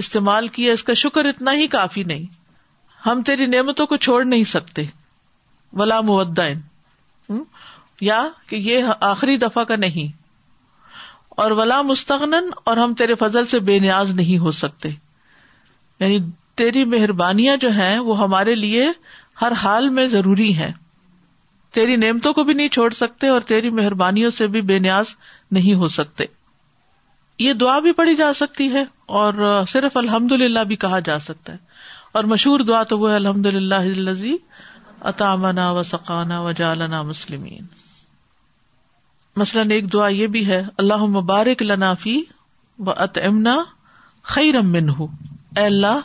استعمال 0.03 0.49
کی 0.57 0.67
ہے 0.67 0.73
اس 0.73 0.83
کا 0.91 0.95
شکر 1.03 1.25
اتنا 1.29 1.53
ہی 1.61 1.67
کافی 1.69 2.03
نہیں 2.11 2.27
ہم 3.07 3.23
تیری 3.31 3.47
نعمتوں 3.47 3.87
کو 3.87 3.97
چھوڑ 4.07 4.25
نہیں 4.25 4.45
سکتے 4.53 4.83
ولا 5.81 6.01
مدعین 6.11 6.61
یا 8.01 8.23
کہ 8.49 8.57
یہ 8.67 8.85
آخری 9.09 9.37
دفعہ 9.37 9.65
کا 9.71 9.77
نہیں 9.77 10.17
اور 11.43 11.51
ولا 11.59 11.81
مستغن 11.89 12.35
اور 12.71 12.77
ہم 12.77 12.95
تیرے 13.01 13.15
فضل 13.19 13.47
سے 13.47 13.59
بے 13.71 13.79
نیاز 13.79 14.11
نہیں 14.21 14.39
ہو 14.43 14.51
سکتے 14.63 14.89
یعنی 16.01 16.19
تیری 16.61 16.85
مہربانیاں 16.93 17.57
جو 17.63 17.71
ہیں 17.73 17.99
وہ 18.07 18.19
ہمارے 18.19 18.55
لیے 18.55 18.87
ہر 19.41 19.53
حال 19.63 19.89
میں 19.97 20.07
ضروری 20.13 20.57
ہے 20.59 20.73
تیری 21.75 21.97
نعمتوں 21.97 22.33
کو 22.35 22.43
بھی 22.45 22.55
نہیں 22.55 22.69
چھوڑ 22.77 22.89
سکتے 22.99 23.29
اور 23.29 23.41
تیری 23.51 23.71
مہربانیوں 23.79 24.31
سے 24.37 24.47
بھی 24.55 24.61
بے 24.71 24.79
نیاز 24.87 25.15
نہیں 25.59 25.75
ہو 25.83 25.89
سکتے 25.97 26.25
یہ 27.39 27.53
دعا 27.63 27.79
بھی 27.81 27.93
پڑھی 27.99 28.15
جا 28.17 28.33
سکتی 28.35 28.73
ہے 28.73 28.83
اور 29.19 29.65
صرف 29.73 29.97
الحمد 29.97 30.33
للہ 30.41 30.61
بھی 30.71 30.77
کہا 30.85 30.99
جا 31.09 31.19
سکتا 31.27 31.53
ہے 31.53 31.59
اور 32.19 32.25
مشہور 32.33 32.61
دعا 32.71 32.83
تو 32.93 32.99
وہ 32.99 33.09
الحمد 33.15 33.47
للہ 33.55 33.75
اطامہ 35.11 35.69
و 35.73 35.83
سقانہ 35.91 36.39
و 36.47 36.53
جالنا 36.61 37.03
مسلم 37.11 37.47
مثلاً 39.41 39.71
ایک 39.71 39.93
دعا 39.93 40.09
یہ 40.09 40.27
بھی 40.37 40.47
ہے 40.47 40.63
اللہ 40.83 41.05
مبارک 41.19 41.63
لنافی 41.63 42.21
و 42.87 42.91
اط 43.07 43.19
امنا 43.27 43.55
خیرمن 44.35 44.89
ہو 44.99 45.07
اے 45.59 45.65
اللہ 45.65 46.01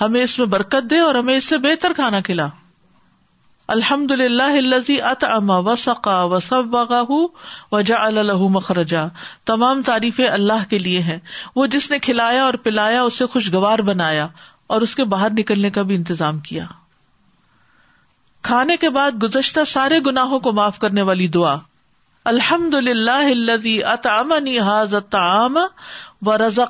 ہمیں 0.00 0.22
اس 0.22 0.38
میں 0.38 0.46
برکت 0.54 0.90
دے 0.90 0.98
اور 1.06 1.14
ہمیں 1.14 1.34
اس 1.36 1.44
سے 1.48 1.58
بہتر 1.66 1.92
کھانا 1.96 2.20
کھلا 2.28 2.48
الحمد 3.74 4.10
للہ 4.18 4.42
اللہ 4.42 5.32
مخرجا 8.56 9.06
تمام 9.50 9.80
تعریفیں 9.86 10.26
اللہ 10.28 10.68
کے 10.70 10.78
لیے 10.78 11.18
وہ 11.56 11.66
جس 11.74 11.90
نے 11.90 11.98
کھلایا 12.08 12.44
اور 12.44 12.54
پلایا 12.66 13.02
اسے 13.02 13.26
خوشگوار 13.32 13.78
بنایا 13.90 14.26
اور 14.74 14.80
اس 14.88 14.94
کے 14.96 15.04
باہر 15.16 15.30
نکلنے 15.38 15.70
کا 15.78 15.82
بھی 15.90 15.94
انتظام 15.94 16.38
کیا 16.50 16.64
کھانے 18.50 18.76
کے 18.80 18.90
بعد 18.98 19.22
گزشتہ 19.22 19.64
سارے 19.74 19.98
گناہوں 20.06 20.38
کو 20.40 20.52
معاف 20.60 20.78
کرنے 20.78 21.02
والی 21.10 21.26
دعا 21.38 21.56
الحمد 22.36 22.74
للہ 22.88 23.90
حاض 24.66 24.94
و 24.94 26.68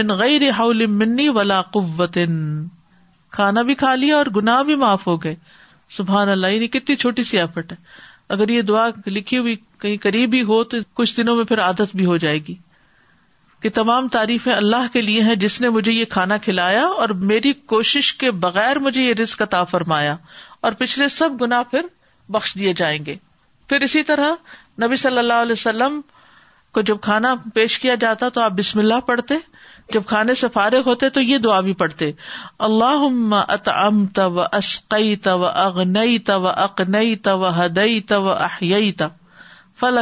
من 0.00 0.10
غیر 0.22 0.50
ولا 1.34 1.62
قوت 1.76 2.18
کھانا 3.36 3.62
بھی 3.68 3.74
کھا 3.74 3.94
لیا 3.94 4.16
اور 4.16 4.26
گناہ 4.36 4.62
بھی 4.66 4.74
معاف 4.82 5.06
ہو 5.08 5.16
گئے 5.22 5.34
سبحان 5.96 6.28
اللہ 6.28 6.46
یعنی 6.52 6.66
کتنی 6.74 6.94
چھوٹی 6.96 7.22
سی 7.24 7.38
ایفٹ 7.38 7.72
ہے 7.72 7.76
اگر 8.34 8.48
یہ 8.48 8.62
دعا 8.68 8.86
لکھی 9.06 9.38
ہوئی 9.38 9.56
کہیں 9.80 9.96
قریب 10.02 10.34
ہی 10.34 10.42
ہو 10.48 10.62
تو 10.72 10.78
کچھ 11.00 11.16
دنوں 11.16 11.36
میں 11.36 11.44
پھر 11.44 11.58
عادت 11.62 11.94
بھی 11.96 12.06
ہو 12.06 12.16
جائے 12.24 12.38
گی 12.46 12.54
کہ 13.62 13.68
تمام 13.74 14.08
تعریفیں 14.14 14.52
اللہ 14.52 14.86
کے 14.92 15.00
لیے 15.00 15.22
ہیں 15.22 15.34
جس 15.42 15.60
نے 15.60 15.68
مجھے 15.76 15.92
یہ 15.92 16.04
کھانا 16.10 16.36
کھلایا 16.44 16.82
اور 17.02 17.08
میری 17.32 17.52
کوشش 17.74 18.12
کے 18.22 18.30
بغیر 18.46 18.78
مجھے 18.86 19.02
یہ 19.02 19.14
رسک 19.22 19.38
کا 19.38 19.44
تا 19.54 19.62
فرمایا 19.74 20.16
اور 20.66 20.72
پچھلے 20.78 21.08
سب 21.18 21.40
گنا 21.40 21.62
پھر 21.70 21.86
بخش 22.32 22.54
دیے 22.54 22.72
جائیں 22.76 22.98
گے 23.06 23.14
پھر 23.68 23.80
اسی 23.82 24.02
طرح 24.10 24.30
نبی 24.84 24.96
صلی 25.04 25.18
اللہ 25.18 25.40
علیہ 25.42 25.52
وسلم 25.52 26.00
کو 26.74 26.80
جب 26.90 26.96
کھانا 27.02 27.34
پیش 27.54 27.78
کیا 27.78 27.94
جاتا 28.00 28.28
تو 28.36 28.40
آپ 28.40 28.52
بسم 28.52 28.78
اللہ 28.78 29.00
پڑھتے 29.06 29.34
جب 29.92 30.02
کھانے 30.06 30.34
سے 30.40 30.48
فارغ 30.52 30.86
ہوتے 30.88 31.08
تو 31.16 31.20
یہ 31.20 31.38
دعا 31.44 31.58
بھی 31.66 31.72
پڑھتے 31.80 32.10
اللہ 32.68 33.06
تب 33.64 33.70
ام 33.70 34.04
تب 34.18 34.40
اص 34.40 34.74
تب 34.90 34.96
تب 35.62 35.82
نئی 35.90 36.18
تب 36.30 36.46
اک 36.48 36.80
نئی 36.88 37.14
تو 38.10 38.32
ہل 39.80 39.98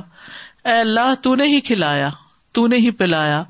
اے 0.00 0.80
اللہ 0.80 1.14
تو 1.22 1.34
نے 1.34 1.46
ہی 1.54 1.60
کھلایا 1.68 2.10
تو 2.54 2.66
نے 2.72 2.76
ہی 2.76 2.90
پلایا 2.96 3.42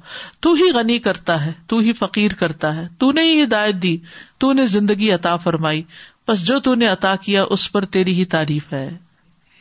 تو 0.42 0.52
ہی 0.54 0.70
غنی 0.74 0.98
کرتا 1.06 1.44
ہے 1.44 1.52
تو 1.68 1.78
ہی 1.86 1.92
فقیر 1.98 2.32
کرتا 2.40 2.74
ہے 2.76 2.86
تو 2.98 3.10
نے 3.12 3.22
ہی 3.30 3.42
ہدایت 3.42 3.82
دی 3.82 3.96
تو 4.40 4.52
نے 4.58 4.66
زندگی 4.76 5.10
عطا 5.12 5.36
فرمائی 5.46 5.82
بس 6.28 6.44
جو 6.46 6.58
تو 6.68 6.74
نے 6.82 6.86
عطا 6.88 7.14
کیا 7.24 7.44
اس 7.56 7.70
پر 7.72 7.84
تیری 7.96 8.12
ہی 8.18 8.24
تعریف 8.36 8.72
ہے 8.72 8.88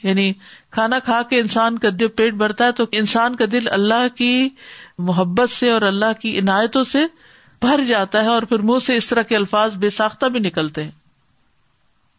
یعنی 0.03 0.31
کھانا 0.75 0.99
کھا 1.05 1.21
کے 1.29 1.39
انسان 1.39 1.77
کا 1.79 1.89
جب 1.99 2.15
پیٹ 2.15 2.33
بھرتا 2.41 2.65
ہے 2.65 2.71
تو 2.81 2.85
انسان 3.01 3.35
کا 3.35 3.45
دل 3.51 3.67
اللہ 3.71 4.07
کی 4.15 4.31
محبت 5.09 5.49
سے 5.51 5.69
اور 5.71 5.81
اللہ 5.91 6.13
کی 6.21 6.37
عنایتوں 6.39 6.83
سے 6.91 7.05
بھر 7.61 7.83
جاتا 7.87 8.23
ہے 8.23 8.27
اور 8.29 8.41
پھر 8.51 8.59
منہ 8.69 8.79
سے 8.85 8.95
اس 8.97 9.07
طرح 9.07 9.21
کے 9.31 9.35
الفاظ 9.35 9.75
بے 9.85 9.89
ساختہ 9.99 10.25
بھی 10.35 10.39
نکلتے 10.49 10.83
ہیں 10.83 10.91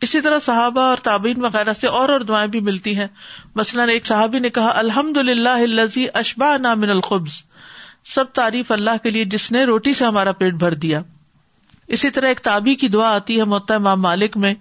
اسی 0.06 0.20
طرح 0.20 0.38
صحابہ 0.42 0.80
اور 0.92 0.96
تابین 1.02 1.40
وغیرہ 1.44 1.72
سے 1.80 1.86
اور 1.96 2.08
اور 2.12 2.20
دعائیں 2.28 2.46
بھی 2.54 2.60
ملتی 2.68 2.96
ہیں 2.96 3.06
مثلاً 3.56 3.88
ایک 3.88 4.06
صحابی 4.06 4.38
نے 4.46 4.50
کہا 4.56 4.70
الحمد 4.78 5.16
للہ 5.28 5.56
الزی 5.66 6.06
اشبہ 6.20 6.54
الخبز 6.90 7.40
سب 8.14 8.32
تعریف 8.34 8.72
اللہ 8.72 9.02
کے 9.02 9.10
لیے 9.10 9.24
جس 9.34 9.50
نے 9.52 9.64
روٹی 9.64 9.92
سے 9.98 10.04
ہمارا 10.04 10.32
پیٹ 10.40 10.54
بھر 10.62 10.74
دیا 10.84 11.00
اسی 11.94 12.10
طرح 12.16 12.26
ایک 12.28 12.40
تابی 12.40 12.74
کی 12.80 12.88
دعا 12.88 13.14
آتی 13.14 13.36
ہے 13.36 13.42
امام 13.74 14.00
مالک 14.02 14.36
میں 14.44 14.54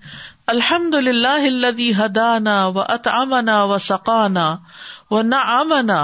الحمد 0.49 0.93
للہ 0.95 1.27
اللہ 1.47 1.79
حدانہ 1.99 2.49
و 2.75 2.79
اتآمان 2.81 3.49
و 3.49 3.77
سقانا 3.87 4.45
و 5.17 5.21
نامنا 5.21 5.99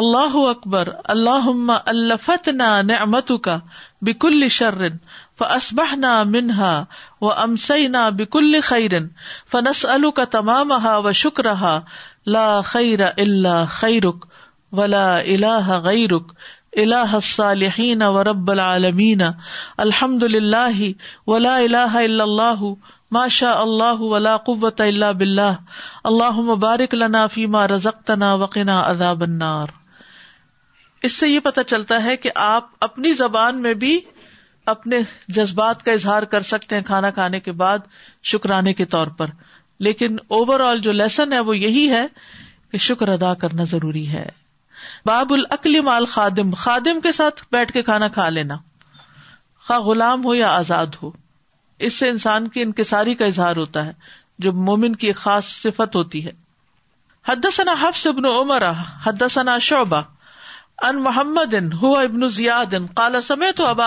اللہ 0.00 0.36
اکبر 0.50 0.88
اللہ 1.14 1.48
اللہ 1.86 2.50
نعمت 2.84 3.30
کا 3.44 3.56
بکل 4.06 4.46
شرن 4.50 4.96
و 5.40 5.44
اصبہ 5.44 5.84
نہ 5.98 6.22
منہا 6.28 6.72
و 7.20 7.30
امسئین 7.32 7.96
بکل 8.16 8.60
خیرن 8.64 9.06
فنس 9.50 9.68
نس 9.68 9.84
الو 9.94 10.10
کا 10.18 10.24
تمام 10.32 10.72
و 11.04 11.12
شکرہ 11.22 11.78
لا 12.34 12.60
خیر 12.70 13.00
اللہ 13.16 13.64
خیرک 13.78 14.26
رخ 14.26 14.78
ولا 14.78 15.06
اللہ 15.18 15.70
اللہ 16.80 17.18
صالحین 17.22 18.02
و 18.02 18.22
رب 18.24 18.50
العالمین 18.50 19.22
الحمد 19.86 20.22
للہ 20.34 20.82
ولا 21.26 21.56
اللہ 21.56 21.96
اللہ 21.98 22.64
ماشا 23.14 23.48
اللہ 23.60 24.00
ولا 24.10 24.36
قوت 24.48 24.80
اللہ 24.80 25.10
بلّہ 25.18 25.52
اللہ 26.10 26.38
مبارک 26.50 26.94
لنا 26.94 27.26
فیما 27.34 27.66
رزق 27.68 28.00
تنا 28.10 28.32
وقنا 28.42 28.78
النار 29.24 29.72
اس 31.08 31.12
سے 31.22 31.28
یہ 31.28 31.40
پتا 31.44 31.64
چلتا 31.74 32.02
ہے 32.04 32.16
کہ 32.24 32.30
آپ 32.44 32.68
اپنی 32.88 33.12
زبان 33.18 33.60
میں 33.62 33.72
بھی 33.84 33.98
اپنے 34.74 35.00
جذبات 35.38 35.82
کا 35.84 35.92
اظہار 35.92 36.22
کر 36.34 36.40
سکتے 36.54 36.76
ہیں 36.76 36.82
کھانا 36.90 37.10
کھانے 37.20 37.40
کے 37.48 37.52
بعد 37.62 37.86
شکرانے 38.32 38.74
کے 38.80 38.84
طور 38.94 39.06
پر 39.20 39.30
لیکن 39.86 40.16
اوور 40.38 40.60
آل 40.70 40.80
جو 40.86 40.92
لیسن 40.92 41.32
ہے 41.32 41.40
وہ 41.48 41.56
یہی 41.58 41.88
ہے 41.90 42.04
کہ 42.72 42.78
شکر 42.90 43.08
ادا 43.20 43.34
کرنا 43.44 43.64
ضروری 43.70 44.08
ہے 44.12 44.26
باب 45.06 45.32
الاقلی 45.32 45.80
مال 45.90 46.06
خادم 46.14 46.54
خادم 46.66 47.00
کے 47.08 47.12
ساتھ 47.22 47.42
بیٹھ 47.56 47.72
کے 47.72 47.82
کھانا 47.90 48.08
کھا 48.18 48.28
لینا 48.38 48.56
خا 49.66 49.78
غلام 49.90 50.24
ہو 50.24 50.34
یا 50.34 50.54
آزاد 50.58 50.96
ہو 51.02 51.10
اس 51.86 51.94
سے 51.98 52.08
انسان 52.08 52.46
کی 52.54 52.62
انکساری 52.62 53.14
کا 53.20 53.24
اظہار 53.32 53.56
ہوتا 53.56 53.84
ہے 53.86 53.92
جو 54.44 54.52
مومن 54.66 54.94
کی 55.04 55.12
خاص 55.22 55.46
صفت 55.62 55.96
ہوتی 55.96 56.24
ہے 56.26 56.30
حد 57.28 57.44
ثنا 57.52 57.74
حفص 57.80 58.06
ابن 58.06 58.26
عمر 58.26 58.64
شعبہ 59.68 60.00
ان 60.88 61.00
محمد 61.02 61.54
ابن 61.54 62.86
کالا 63.00 63.20
سمے 63.28 63.50
تو 63.56 63.66
ابا 63.66 63.86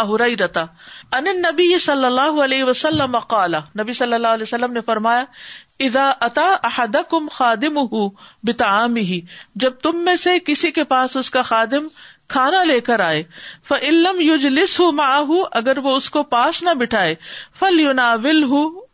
ان 1.20 1.30
نبی 1.46 1.78
صلی 1.86 2.06
اللہ 2.06 2.42
علیہ 2.44 2.64
وسلم 2.70 3.16
نبی 3.80 3.94
صلی 4.00 4.14
اللہ 4.14 4.36
علیہ 4.40 4.44
وسلم 4.50 4.74
نے 4.74 4.82
فرمایا 4.86 6.06
ادا 6.30 6.86
خادم 7.38 7.78
ہو 7.92 8.08
بتا 8.50 8.86
ہی 9.10 9.20
جب 9.66 9.80
تم 9.84 10.04
میں 10.06 10.16
سے 10.28 10.38
کسی 10.46 10.72
کے 10.80 10.84
پاس 10.94 11.16
اس 11.24 11.30
کا 11.38 11.42
خادم 11.52 11.88
کھانا 12.34 12.64
لے 12.70 12.80
کر 12.88 13.00
آئے 13.08 13.22
ف 13.68 13.74
علم 13.88 14.22
یوج 14.22 14.46
لس 14.58 14.80
ہوں 14.80 15.40
اگر 15.62 15.78
وہ 15.84 15.96
اس 15.96 16.10
کو 16.16 16.24
پاس 16.36 16.62
نہ 16.64 16.74
بٹھائے 16.80 17.14
فل 17.60 17.86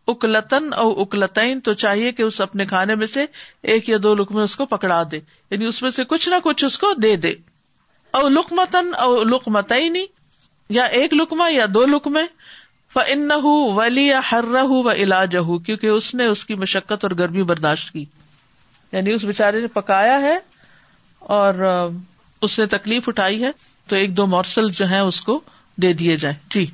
ہک 0.08 0.24
لطن 0.26 0.74
او 0.74 0.88
اور 0.90 1.02
اکلتین 1.02 1.60
تو 1.66 1.74
چاہیے 1.82 2.12
کہ 2.12 2.24
اس 2.24 2.40
اپنے 2.42 2.66
کھانے 2.66 2.96
میں 3.02 3.08
سے 3.08 3.26
ایک 3.74 3.90
یا 3.90 3.98
دو 4.04 4.14
لکم 4.22 4.38
اس 4.44 4.56
کو 4.62 4.66
پکڑا 4.72 5.02
دے 5.12 5.20
یعنی 5.52 5.66
اس 5.66 5.82
میں 5.82 5.90
سے 5.98 6.04
کچھ 6.14 6.28
نہ 6.30 6.36
کچھ 6.44 6.64
اس 6.66 6.78
کو 6.80 6.94
دے 7.06 7.16
دے 7.26 7.34
او 8.20 8.28
لک 8.30 8.52
متن 8.58 8.92
اور 9.06 9.26
لک 9.26 9.48
یا 10.78 10.84
ایک 11.00 11.14
لکما 11.14 11.48
یا 11.50 11.66
دو 11.74 11.86
لکم 11.96 12.18
ف 12.94 13.00
ان 13.14 13.28
نہ 13.28 14.20
ہر 14.32 14.44
رہ 14.54 14.74
علاج 15.04 15.36
ہوں 15.48 15.60
کیونکہ 15.68 15.88
اس 15.88 16.14
نے 16.22 16.26
اس 16.34 16.44
کی 16.46 16.56
مشقت 16.64 17.04
اور 17.06 17.12
گرمی 17.20 17.44
برداشت 17.54 17.92
کی 17.94 18.06
یعنی 18.92 19.12
اس 19.14 19.24
بیچارے 19.32 19.60
نے 19.62 19.68
پکایا 19.74 20.20
ہے 20.22 20.38
اور 21.40 21.64
اس 22.46 22.58
نے 22.60 22.66
تکلیف 22.78 23.08
اٹھائی 23.10 23.44
ہے 23.44 23.52
تو 23.88 23.96
ایک 23.96 24.16
دو 24.18 24.26
مارسل 24.28 24.70
جو 24.78 24.86
ہیں 24.90 25.00
اس 25.00 25.22
کو 25.22 25.40
دے 25.82 25.92
دیے 26.02 26.16
جائے 26.24 26.34
جی 26.56 26.66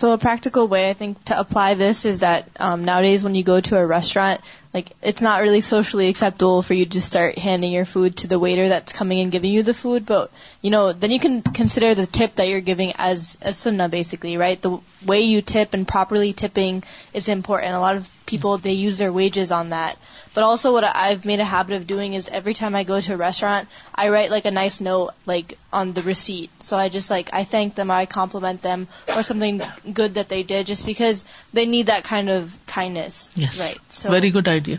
so 0.00 0.16
practical 0.22 0.66
way 0.70 0.84
I 0.84 0.94
think 0.94 1.26
to 1.26 1.34
apply 1.38 1.74
this 1.82 2.04
is 2.06 2.20
that 2.20 2.60
nowadays 3.02 3.24
you 3.34 3.42
go 3.46 3.58
a 3.76 3.82
restaurant 3.96 4.40
Like, 4.76 4.92
it's 5.02 5.22
not 5.22 5.40
really 5.40 5.62
socially 5.62 6.08
acceptable 6.08 6.60
for 6.60 6.74
you 6.74 6.84
to 6.84 7.00
start 7.00 7.38
handing 7.38 7.72
your 7.72 7.86
food 7.86 8.18
to 8.18 8.26
the 8.26 8.38
waiter 8.38 8.68
that's 8.68 8.92
coming 8.92 9.20
and 9.20 9.32
giving 9.32 9.50
you 9.50 9.62
the 9.62 9.72
food, 9.72 10.04
but, 10.04 10.30
you 10.60 10.70
know, 10.70 10.92
then 10.92 11.10
you 11.10 11.18
can 11.18 11.40
consider 11.40 11.94
the 11.94 12.04
tip 12.04 12.34
that 12.34 12.50
you're 12.50 12.60
giving 12.60 12.92
as 12.98 13.38
sunnah, 13.52 13.88
basically, 13.88 14.36
right? 14.36 14.60
The 14.60 14.78
way 15.06 15.22
you 15.22 15.40
tip 15.40 15.72
and 15.72 15.88
properly 15.88 16.34
tipping 16.34 16.84
is 17.14 17.30
important. 17.30 17.72
A 17.72 17.80
lot 17.80 17.96
of 17.96 18.06
people, 18.26 18.58
they 18.58 18.74
use 18.74 18.98
their 18.98 19.14
wages 19.14 19.50
on 19.50 19.70
that. 19.70 19.96
But 20.34 20.44
also 20.44 20.74
what 20.74 20.84
I've 20.84 21.24
made 21.24 21.40
a 21.40 21.44
habit 21.46 21.76
of 21.76 21.86
doing 21.86 22.12
is 22.12 22.28
every 22.28 22.52
time 22.52 22.74
I 22.74 22.84
go 22.84 23.00
to 23.00 23.14
a 23.14 23.16
restaurant, 23.16 23.68
I 23.94 24.10
write, 24.10 24.30
like, 24.30 24.44
a 24.44 24.50
nice 24.50 24.82
note, 24.82 25.14
like, 25.24 25.56
on 25.72 25.94
the 25.94 26.02
receipt. 26.02 26.50
So 26.60 26.76
I 26.76 26.90
just, 26.90 27.10
like, 27.10 27.30
I 27.32 27.44
thank 27.44 27.76
them, 27.76 27.90
I 27.90 28.04
compliment 28.04 28.60
them, 28.60 28.88
or 29.16 29.22
something 29.22 29.62
good 29.90 30.16
that 30.16 30.28
they 30.28 30.42
did, 30.42 30.66
just 30.66 30.84
because 30.84 31.24
they 31.54 31.64
need 31.64 31.86
that 31.86 32.04
kind 32.04 32.28
of 32.28 32.54
very 32.76 34.32
good 34.34 34.48
idea 34.48 34.76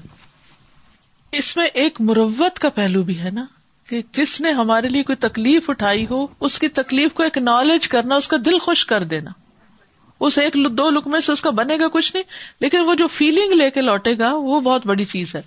اس 1.38 1.56
میں 1.58 1.66
ایک 1.84 2.00
مروت 2.10 2.60
کا 2.66 2.70
پہلو 2.76 3.02
بھی 3.04 3.18
ہے 3.20 3.30
نا 3.32 3.46
کہ 3.90 4.02
کس 4.14 4.40
نے 4.42 4.52
ہمارے 4.60 4.88
لیے 4.90 5.04
کوئی 5.04 5.16
تکلیف 5.30 5.70
اٹھائی 5.70 6.06
ہو 6.10 6.26
اس 6.48 6.58
کی 6.60 6.68
تکلیف 6.80 7.14
کو 7.14 7.24
اکنالج 7.24 7.88
کرنا 7.96 8.16
اس 8.22 8.28
کا 8.28 8.38
دل 8.46 8.58
خوش 8.66 8.86
کر 8.86 9.04
دینا 9.14 9.32
اس 10.28 10.38
ایک 10.44 10.56
دو 10.78 10.90
لکمے 10.90 11.20
سے 11.22 11.32
اس 11.32 11.42
کا 11.42 11.50
بنے 11.60 11.78
گا 11.80 11.88
کچھ 11.94 12.14
نہیں 12.16 12.24
لیکن 12.60 12.82
وہ 12.86 12.94
جو 13.02 13.08
فیلنگ 13.16 13.52
لے 13.58 13.70
کے 13.72 13.82
لوٹے 13.82 14.18
گا 14.20 14.32
وہ 14.36 14.60
بہت 14.68 14.86
بڑی 14.88 15.06
چیز 15.12 15.36
ہے 15.36 15.42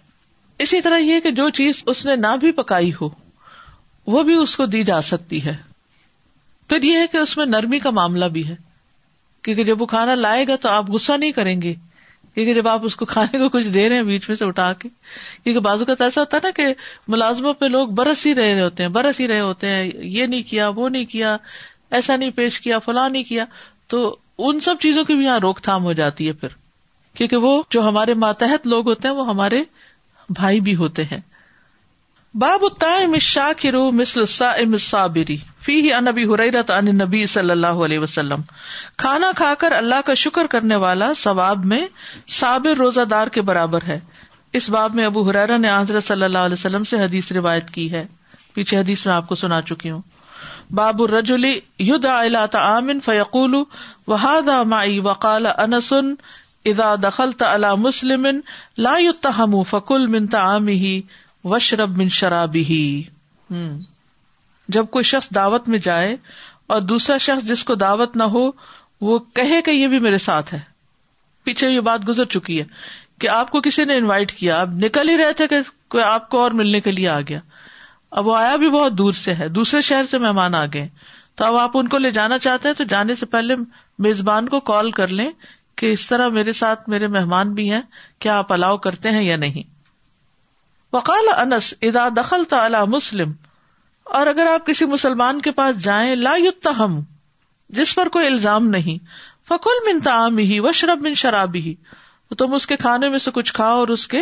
اسی 0.64 0.80
طرح 0.82 0.98
یہ 0.98 1.20
کہ 1.20 1.30
جو 1.40 1.48
چیز 1.58 1.82
اس 1.92 2.04
نے 2.06 2.16
نہ 2.16 2.36
بھی 2.40 2.52
پکائی 2.60 2.90
ہو 3.00 3.08
وہ 4.14 4.22
بھی 4.28 4.34
اس 4.42 4.56
کو 4.56 4.66
دی 4.74 4.82
جا 4.84 5.00
سکتی 5.12 5.44
ہے 5.44 5.56
پھر 6.68 6.82
یہ 6.82 6.96
ہے 6.98 7.06
کہ 7.12 7.16
اس 7.18 7.36
میں 7.36 7.46
نرمی 7.46 7.78
کا 7.86 7.90
معاملہ 8.00 8.24
بھی 8.36 8.46
ہے 8.48 8.54
کیونکہ 9.44 9.64
جب 9.64 9.80
وہ 9.82 9.86
کھانا 9.94 10.14
لائے 10.14 10.46
گا 10.48 10.56
تو 10.60 10.68
آپ 10.68 10.90
غصہ 10.90 11.12
نہیں 11.20 11.32
کریں 11.40 11.60
گے 11.62 11.74
کیونکہ 12.34 12.54
جب 12.54 12.66
آپ 12.68 12.84
اس 12.84 12.96
کو 12.96 13.04
کھانے 13.12 13.38
کو 13.38 13.48
کچھ 13.58 13.68
دے 13.76 13.88
رہے 13.88 13.96
ہیں 13.96 14.02
بیچ 14.04 14.28
میں 14.28 14.36
سے 14.36 14.44
اٹھا 14.44 14.72
کے 14.78 14.88
کیونکہ 15.44 15.60
بازو 15.66 15.84
کا 15.84 15.94
تو 15.94 16.04
ایسا 16.04 16.20
ہوتا 16.20 16.36
ہے 16.36 16.42
نا 16.46 16.50
کہ 16.56 16.66
ملازموں 17.12 17.52
پہ 17.62 17.66
لوگ 17.76 17.88
برس 18.00 18.24
ہی 18.26 18.34
رہے 18.34 18.60
ہوتے 18.60 18.82
ہیں 18.82 18.90
برس 18.96 19.20
ہی 19.20 19.28
رہے 19.28 19.40
ہوتے 19.40 19.70
ہیں 19.70 19.84
یہ 19.94 20.26
نہیں 20.26 20.42
کیا 20.50 20.68
وہ 20.76 20.88
نہیں 20.88 21.04
کیا 21.12 21.36
ایسا 21.98 22.16
نہیں 22.16 22.30
پیش 22.36 22.60
کیا 22.66 22.78
فلاں 22.84 23.08
نہیں 23.08 23.24
کیا 23.28 23.44
تو 23.94 24.00
ان 24.46 24.60
سب 24.68 24.74
چیزوں 24.80 25.04
کی 25.04 25.14
بھی 25.14 25.24
یہاں 25.24 25.38
روک 25.46 25.60
تھام 25.62 25.84
ہو 25.84 25.92
جاتی 26.02 26.26
ہے 26.28 26.32
پھر 26.42 26.48
کیونکہ 27.18 27.36
وہ 27.46 27.62
جو 27.70 27.82
ہمارے 27.88 28.14
ماتحت 28.24 28.66
لوگ 28.66 28.88
ہوتے 28.88 29.08
ہیں 29.08 29.14
وہ 29.14 29.28
ہمارے 29.28 29.62
بھائی 30.36 30.60
بھی 30.68 30.76
ہوتے 30.76 31.04
ہیں 31.10 31.20
باب 32.38 32.64
ام 32.86 33.14
شاہ 33.20 33.64
رو 33.72 33.80
مثلا 33.98 35.04
فی 35.60 35.92
انبی 35.92 36.24
عن 36.62 36.88
نبی 36.98 37.24
صلی 37.30 37.50
اللہ 37.50 37.80
علیہ 37.84 37.98
وسلم 37.98 38.40
کھانا 38.98 39.30
کھا 39.36 39.52
کر 39.58 39.72
اللہ 39.76 40.00
کا 40.06 40.14
شکر 40.20 40.46
کرنے 40.50 40.76
والا 40.84 41.10
ثواب 41.22 41.64
میں 41.72 41.80
صابر 42.38 42.76
روزہ 42.78 43.00
دار 43.10 43.28
کے 43.38 43.42
برابر 43.48 43.82
ہے 43.86 43.98
اس 44.60 44.68
باب 44.70 44.94
میں 44.94 45.06
ابو 45.06 45.22
حرا 45.28 45.56
نے 45.56 45.68
صلی 45.88 46.24
اللہ 46.24 46.38
علیہ 46.38 46.52
وسلم 46.52 46.84
سے 46.92 46.98
حدیث 47.02 47.30
روایت 47.32 47.70
کی 47.70 47.90
ہے 47.92 48.04
پیچھے 48.54 48.78
حدیث 48.78 49.04
میں 49.06 49.14
آپ 49.14 49.26
کو 49.28 49.34
سنا 49.42 49.60
چکی 49.72 49.90
ہوں 49.90 50.00
باب 50.80 51.02
الى 51.06 52.44
طعام 52.52 52.92
فيقول 53.04 53.56
وهذا 54.12 54.62
مائی 54.74 54.98
وقال 55.08 55.46
انسن 55.54 56.14
ادا 56.74 56.94
دخل 57.06 57.32
على 57.44 57.76
مسلم 57.88 58.26
لا 58.88 58.94
يتهم 59.08 59.62
فکل 59.74 60.06
من 60.16 60.26
طعامه 60.36 60.86
وشرب 61.48 61.96
بن 61.96 62.08
شرابی 62.18 63.02
جب 64.72 64.86
کوئی 64.92 65.02
شخص 65.04 65.28
دعوت 65.34 65.68
میں 65.68 65.78
جائے 65.84 66.16
اور 66.72 66.80
دوسرا 66.80 67.16
شخص 67.26 67.44
جس 67.48 67.62
کو 67.64 67.74
دعوت 67.74 68.16
نہ 68.16 68.22
ہو 68.34 68.48
وہ 69.06 69.18
کہے 69.34 69.60
کہ 69.64 69.70
یہ 69.70 69.88
بھی 69.88 69.98
میرے 69.98 70.18
ساتھ 70.24 70.52
ہے 70.54 70.58
پیچھے 71.44 71.68
یہ 71.70 71.80
بات 71.80 72.06
گزر 72.08 72.24
چکی 72.34 72.58
ہے 72.60 72.64
کہ 73.20 73.28
آپ 73.28 73.50
کو 73.50 73.60
کسی 73.60 73.84
نے 73.84 73.96
انوائٹ 73.98 74.32
کیا 74.32 74.60
آپ 74.60 74.68
نکل 74.82 75.08
ہی 75.08 75.16
رہے 75.16 75.32
تھے 75.36 75.46
کہ 75.48 75.56
کوئی 75.90 76.04
آپ 76.04 76.28
کو 76.30 76.40
اور 76.40 76.50
ملنے 76.60 76.80
کے 76.80 76.90
لیے 76.90 77.08
آ 77.08 77.20
گیا 77.28 77.38
اب 78.20 78.26
وہ 78.26 78.36
آیا 78.36 78.54
بھی 78.62 78.70
بہت 78.70 78.92
دور 78.98 79.12
سے 79.22 79.34
ہے 79.38 79.48
دوسرے 79.56 79.80
شہر 79.88 80.04
سے 80.10 80.18
مہمان 80.18 80.54
آ 80.54 80.64
گئے 80.74 80.88
تو 81.36 81.44
اب 81.44 81.56
آپ 81.56 81.76
ان 81.78 81.88
کو 81.88 81.98
لے 81.98 82.10
جانا 82.10 82.38
چاہتے 82.38 82.68
ہیں 82.68 82.74
تو 82.78 82.84
جانے 82.88 83.14
سے 83.14 83.26
پہلے 83.34 83.54
میزبان 84.06 84.48
کو 84.48 84.60
کال 84.70 84.90
کر 85.00 85.08
لیں 85.20 85.30
کہ 85.78 85.92
اس 85.92 86.06
طرح 86.08 86.28
میرے 86.38 86.52
ساتھ 86.52 86.88
میرے 86.90 87.06
مہمان 87.18 87.52
بھی 87.54 87.70
ہیں 87.72 87.82
کیا 88.20 88.38
آپ 88.38 88.52
الاؤ 88.52 88.76
کرتے 88.86 89.10
ہیں 89.10 89.22
یا 89.22 89.36
نہیں 89.36 89.78
وقال 90.94 91.28
انس 91.36 91.66
ادا 91.88 92.06
دخل 92.16 92.44
تا 92.52 92.68
مسلم 92.94 93.32
اور 94.18 94.26
اگر 94.26 94.46
آپ 94.52 94.66
کسی 94.66 94.84
مسلمان 94.94 95.40
کے 95.40 95.50
پاس 95.58 95.76
جائیں 95.84 96.14
لا 96.16 96.34
یتہم 96.44 96.98
جس 97.80 97.94
پر 97.94 98.08
کوئی 98.16 98.26
الزام 98.26 98.66
نہیں 98.68 98.98
فکل 99.48 99.78
من 99.86 100.00
تعام 100.06 100.38
ہی 100.48 100.58
و 100.60 100.72
شرب 100.80 101.02
من 101.02 101.14
شرابی 101.24 101.60
ہی 101.66 101.74
تم 102.38 102.52
اس 102.54 102.66
کے 102.66 102.76
کھانے 102.76 103.08
میں 103.08 103.18
سے 103.18 103.30
کچھ 103.34 103.52
کھاؤ 103.52 103.78
اور 103.78 103.88
اس 103.94 104.06
کے 104.08 104.18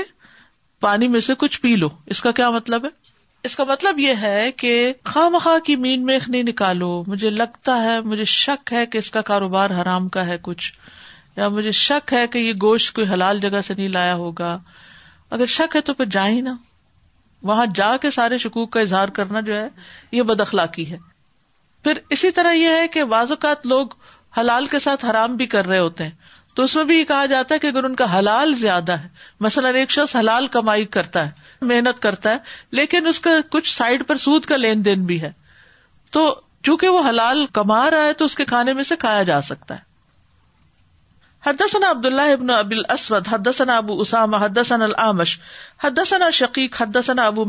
پانی 0.81 1.09
میں 1.15 1.21
سے 1.21 1.35
کچھ 1.39 1.61
پی 1.61 1.75
لو 1.77 1.89
اس 2.15 2.21
کا 2.23 2.31
کیا 2.41 2.51
مطلب 2.51 2.85
ہے 2.85 2.91
اس 3.49 3.57
کا 3.57 3.65
مطلب 3.69 3.99
یہ 3.99 4.23
ہے 4.23 4.51
کہ 4.63 4.71
خواہ 5.13 5.29
مخواہ 5.35 5.59
کی 5.65 5.77
مین 5.83 6.05
میخ 6.07 6.29
نہیں 6.29 6.43
نکالو 6.43 6.91
مجھے 7.07 7.31
لگتا 7.31 7.81
ہے 7.83 8.01
مجھے 8.13 8.25
شک 8.35 8.73
ہے 8.73 8.85
کہ 8.93 8.99
اس 8.99 9.11
کا 9.11 9.21
کاروبار 9.31 9.71
حرام 9.81 10.09
کا 10.17 10.27
ہے 10.27 10.37
کچھ 10.43 10.73
یا 11.37 11.49
مجھے 11.57 11.71
شک 11.81 12.13
ہے 12.13 12.27
کہ 12.33 12.39
یہ 12.39 12.53
گوشت 12.63 12.95
کوئی 12.95 13.09
حلال 13.13 13.41
جگہ 13.41 13.61
سے 13.67 13.75
نہیں 13.75 13.89
لایا 13.99 14.15
ہوگا 14.25 14.57
اگر 15.37 15.47
شک 15.57 15.77
ہے 15.77 15.81
تو 15.89 15.95
پھر 15.95 16.05
جائیں 16.15 16.35
ہی 16.35 16.41
نہ 16.41 16.49
وہاں 17.49 17.67
جا 17.75 17.97
کے 18.03 18.11
سارے 18.11 18.39
شکوک 18.39 18.71
کا 18.73 18.81
اظہار 18.81 19.09
کرنا 19.19 19.41
جو 19.49 19.55
ہے 19.57 19.69
یہ 20.13 20.23
بد 20.31 20.41
اخلاقی 20.41 20.91
ہے 20.91 20.97
پھر 21.85 21.99
اسی 22.17 22.31
طرح 22.39 22.53
یہ 22.53 22.77
ہے 22.81 22.87
کہ 22.93 23.05
بعض 23.15 23.31
اوقات 23.31 23.67
لوگ 23.67 23.89
حلال 24.39 24.67
کے 24.71 24.79
ساتھ 24.79 25.05
حرام 25.05 25.37
بھی 25.37 25.47
کر 25.55 25.67
رہے 25.67 25.79
ہوتے 25.79 26.05
ہیں 26.05 26.11
تو 26.55 26.63
اس 26.65 26.75
میں 26.77 26.83
بھی 26.85 26.99
یہ 26.99 27.05
کہا 27.09 27.27
جاتا 27.31 27.55
ہے 27.55 27.59
کہ 27.61 27.67
اگر 27.67 27.85
ان 27.85 27.95
کا 27.97 28.05
حلال 28.19 28.55
زیادہ 28.61 28.93
ہے 29.03 29.09
مثلاً 29.47 29.75
ایک 29.77 29.91
شخص 29.91 30.15
حلال 30.17 30.47
کمائی 30.57 30.85
کرتا 30.97 31.25
ہے 31.27 31.65
محنت 31.67 32.01
کرتا 32.03 32.31
ہے 32.31 32.73
لیکن 32.79 33.07
اس 33.07 33.21
کا 33.21 33.31
کچھ 33.51 33.77
سائڈ 33.77 34.07
پر 34.09 34.17
سود 34.25 34.45
کا 34.53 34.57
لین 34.57 34.85
دین 34.85 35.05
بھی 35.13 35.21
ہے 35.23 35.31
تو 36.17 36.29
چونکہ 36.69 36.89
وہ 36.97 37.03
حلال 37.09 37.45
کما 37.61 37.89
رہا 37.91 38.05
ہے 38.07 38.13
تو 38.19 38.25
اس 38.25 38.35
کے 38.37 38.45
کھانے 38.55 38.73
میں 38.81 38.85
سے 38.93 38.97
کھایا 39.07 39.23
جا 39.31 39.41
سکتا 39.53 39.75
ہے 39.75 39.87
حدسنا 41.47 41.89
الله 42.09 42.33
ابن 42.37 42.49
اب 42.53 42.73
الاسود 42.77 43.29
حد 43.33 43.49
ابو 43.73 43.97
اسامہ 44.05 44.37
حدثنا 44.45 44.85
الاعمش 44.87 45.33
حد 45.85 45.99
شکیق 46.39 46.81
حد 46.81 46.97
ابو 47.25 47.45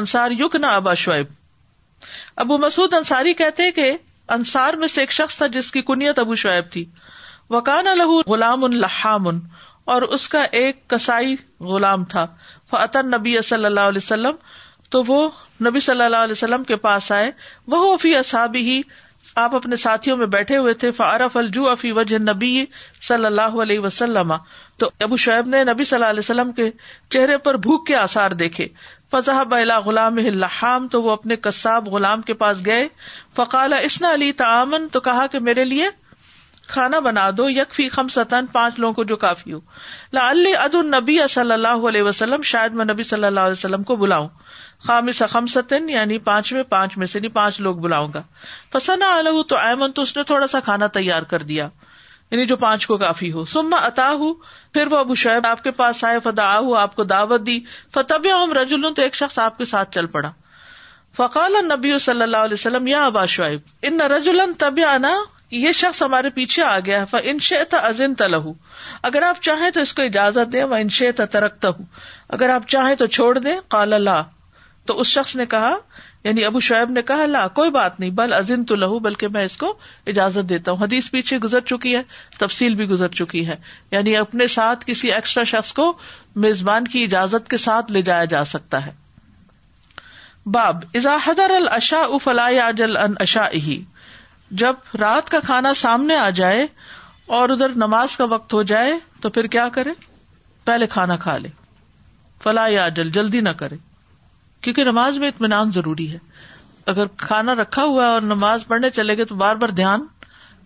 انصار 0.00 0.32
يكنى 0.40 0.72
ابا 0.72 0.94
شعیب 1.04 1.30
ابو 2.44 2.58
مسعد 2.66 2.94
انصاری 2.98 3.32
کہتے 3.40 3.70
کہ 3.78 3.86
انصار 4.38 4.78
میں 4.82 4.88
سے 4.96 5.00
ایک 5.02 5.12
شخص 5.20 5.36
تھا 5.42 5.46
جس 5.56 5.70
کی 5.76 5.82
کنیت 5.92 6.18
ابو 6.26 6.34
شعیب 6.42 6.70
تھی 6.76 6.84
وہ 7.56 7.60
کان 7.70 7.86
غلام 8.32 8.64
اللّام 8.64 9.28
اور 9.94 10.02
اس 10.16 10.28
کا 10.34 10.42
ایک 10.60 10.88
کسائی 10.90 11.34
غلام 11.72 12.04
تھا 12.14 12.26
فطر 12.70 13.02
نبی 13.16 13.40
صلی 13.52 13.64
اللہ 13.72 13.88
علیہ 13.94 14.30
تو 14.94 15.02
وہ 15.06 15.22
نبی 15.68 15.80
صلی 15.88 16.02
اللہ 16.04 16.26
علیہ 16.28 16.38
وسلم 16.40 16.64
کے 16.64 16.76
پاس 16.86 17.10
آئے 17.12 17.30
وہ 17.74 17.96
فی 18.02 18.16
ہی 18.54 18.80
آپ 19.42 19.54
اپنے 19.54 19.76
ساتھیوں 19.82 20.16
میں 20.16 20.26
بیٹھے 20.34 20.56
ہوئے 20.56 20.72
تھے 20.82 20.90
فارف 20.96 21.36
الجو 21.36 21.68
افی 21.68 21.90
وجہ 21.92 22.18
نبی 22.32 22.50
صلی 23.06 23.24
اللہ 23.26 23.56
علیہ 23.62 23.80
وسلم 23.86 24.32
تو 24.82 24.90
ابو 25.04 25.16
شعیب 25.24 25.48
نے 25.54 25.62
نبی 25.64 25.84
صلی 25.84 25.96
اللہ 25.96 26.10
علیہ 26.10 26.18
وسلم 26.18 26.52
کے 26.58 26.70
چہرے 27.12 27.38
پر 27.46 27.56
بھوک 27.64 27.86
کے 27.86 27.96
آسار 27.96 28.30
دیکھے 28.42 28.66
فضا 29.12 29.42
بلا 29.54 29.78
غلام 29.86 30.86
تو 30.90 31.02
وہ 31.02 31.10
اپنے 31.10 31.36
کساب 31.46 31.88
غلام 31.94 32.22
کے 32.28 32.34
پاس 32.44 32.64
گئے 32.66 32.86
فقال 33.36 33.74
اسنا 33.82 34.12
علی 34.14 34.30
تعامن 34.44 34.88
تو 34.92 35.00
کہا 35.08 35.26
کہ 35.32 35.38
میرے 35.48 35.64
لیے 35.64 35.88
کھانا 36.68 36.98
بنا 37.06 37.28
دو 37.36 37.48
یک 37.50 37.74
فی 37.74 37.88
خم 37.94 38.08
ستن 38.08 38.46
پانچ 38.52 38.78
لوگوں 38.80 38.94
کو 38.94 39.04
جو 39.08 39.16
کافی 39.24 39.52
لا 40.12 40.28
اللہ 40.28 40.56
ادن 40.58 40.90
نبی 40.96 41.18
صلی 41.30 41.52
اللہ 41.52 41.88
علیہ 41.88 42.02
وسلم 42.02 42.42
شاید 42.52 42.74
میں 42.80 42.84
نبی 42.84 43.02
صلی 43.12 43.24
اللہ 43.24 43.40
علیہ 43.50 43.58
وسلم 43.60 43.82
کو 43.90 43.96
بلاؤں 43.96 44.28
خام 44.86 45.06
سخم 45.16 45.46
ستن 45.50 45.88
یعنی 45.88 46.16
پانچویں 46.24 46.62
پانچ 46.70 46.96
میں 47.02 47.06
سے 47.06 47.20
نہیں 47.20 47.30
پانچ 47.34 47.60
لوگ 47.66 47.76
بلاؤں 47.84 48.08
گا 48.14 48.22
فسنا 48.72 49.14
الگ 49.18 49.40
تو 49.48 49.56
ایمن 49.58 49.92
تو 49.98 50.02
اس 50.02 50.16
نے 50.16 50.22
تھوڑا 50.30 50.46
سا 50.54 50.60
کھانا 50.64 50.86
تیار 50.96 51.22
کر 51.30 51.42
دیا 51.52 51.68
یعنی 52.30 52.46
جو 52.46 52.56
پانچ 52.64 52.86
کو 52.86 52.96
کافی 52.98 53.30
ہو 53.32 53.44
سما 53.52 53.76
اتا 53.86 54.08
ہوں 54.22 54.34
پھر 54.72 54.92
وہ 54.92 54.96
ابو 54.96 55.14
شعیب 55.22 55.46
آپ 55.46 55.62
کے 55.64 55.70
پاس 55.80 56.02
آئے 56.04 56.18
فتح 56.24 56.58
آپ 56.80 56.94
کو 56.96 57.04
دعوت 57.14 57.46
دی 57.46 57.58
فتب 57.94 58.28
اوم 58.34 58.52
رجول 58.58 58.86
تو 58.96 59.02
ایک 59.02 59.14
شخص 59.22 59.38
آپ 59.46 59.58
کے 59.58 59.64
ساتھ 59.72 59.92
چل 59.94 60.06
پڑا 60.16 60.30
فقال 61.16 61.56
نبی 61.70 61.98
صلی 62.08 62.22
اللہ 62.22 62.44
علیہ 62.48 62.54
وسلم 62.54 62.86
یا 62.88 63.04
ابا 63.06 63.24
شعیب 63.36 63.60
ان 63.90 64.00
رجول 64.00 64.40
رجولن 64.40 64.82
آنا 64.90 65.14
یہ 65.62 65.72
شخص 65.80 66.02
ہمارے 66.02 66.30
پیچھے 66.40 66.62
آ 66.62 66.78
گیا 66.84 67.02
ہے 67.12 67.30
ان 67.30 67.38
شیت 67.48 67.74
ازن 67.82 68.14
تلہ 68.22 68.42
اگر 69.12 69.22
آپ 69.28 69.42
چاہیں 69.48 69.70
تو 69.74 69.80
اس 69.80 69.94
کو 69.94 70.02
اجازت 70.12 70.52
دیں 70.52 70.64
وہ 70.64 70.76
ان 70.84 70.88
شیت 71.00 71.20
ترکت 71.32 71.66
ہوں 71.66 71.84
اگر 72.38 72.50
آپ 72.58 72.68
چاہیں 72.76 72.94
تو 72.96 73.06
چھوڑ 73.18 73.36
دیں 73.38 73.54
قال 73.76 73.92
اللہ 73.92 74.33
تو 74.86 74.98
اس 75.00 75.06
شخص 75.08 75.34
نے 75.36 75.44
کہا 75.52 75.74
یعنی 76.24 76.44
ابو 76.44 76.60
شعیب 76.66 76.90
نے 76.96 77.02
کہا 77.10 77.26
لا 77.26 77.46
کوئی 77.58 77.70
بات 77.76 77.98
نہیں 78.00 78.10
بل 78.18 78.32
عظیم 78.38 78.64
تو 78.68 78.74
لہو 78.76 78.98
بلکہ 79.06 79.28
میں 79.36 79.44
اس 79.44 79.56
کو 79.62 79.72
اجازت 80.12 80.48
دیتا 80.48 80.70
ہوں 80.72 80.78
حدیث 80.82 81.10
پیچھے 81.10 81.38
گزر 81.44 81.60
چکی 81.70 81.94
ہے 81.96 82.02
تفصیل 82.38 82.74
بھی 82.80 82.88
گزر 82.88 83.08
چکی 83.20 83.46
ہے 83.48 83.56
یعنی 83.90 84.16
اپنے 84.16 84.46
ساتھ 84.54 84.84
کسی 84.86 85.12
ایکسٹرا 85.12 85.44
شخص 85.52 85.72
کو 85.80 85.92
میزبان 86.46 86.88
کی 86.94 87.02
اجازت 87.04 87.48
کے 87.50 87.56
ساتھ 87.64 87.92
لے 87.92 88.02
جایا 88.10 88.24
جا 88.34 88.44
سکتا 88.52 88.84
ہے 88.86 88.92
باب 90.56 90.84
حدر 91.26 91.54
الشا 91.64 92.02
ان 92.82 93.14
ہی 93.66 93.82
جب 94.62 94.96
رات 95.00 95.30
کا 95.30 95.38
کھانا 95.46 95.72
سامنے 95.82 96.16
آ 96.16 96.28
جائے 96.42 96.66
اور 97.38 97.48
ادھر 97.48 97.74
نماز 97.84 98.16
کا 98.16 98.24
وقت 98.30 98.52
ہو 98.54 98.62
جائے 98.74 98.92
تو 99.20 99.30
پھر 99.36 99.46
کیا 99.56 99.68
کرے 99.74 99.90
پہلے 100.64 100.86
کھانا 100.96 101.16
کھا 101.26 101.36
لے 101.38 101.48
فلاح 102.42 102.78
اجل 102.84 103.10
جلدی 103.10 103.40
نہ 103.40 103.48
کرے 103.62 103.76
کیونکہ 104.64 104.84
نماز 104.84 105.16
میں 105.22 105.28
اطمینان 105.28 105.70
ضروری 105.72 106.10
ہے 106.10 106.18
اگر 106.92 107.06
کھانا 107.22 107.54
رکھا 107.54 107.82
ہوا 107.90 108.02
ہے 108.06 108.10
اور 108.10 108.20
نماز 108.34 108.62
پڑھنے 108.66 108.90
چلے 108.98 109.16
گئے 109.16 109.24
تو 109.30 109.34
بار 109.42 109.56
بار 109.64 109.68
دھیان 109.80 110.04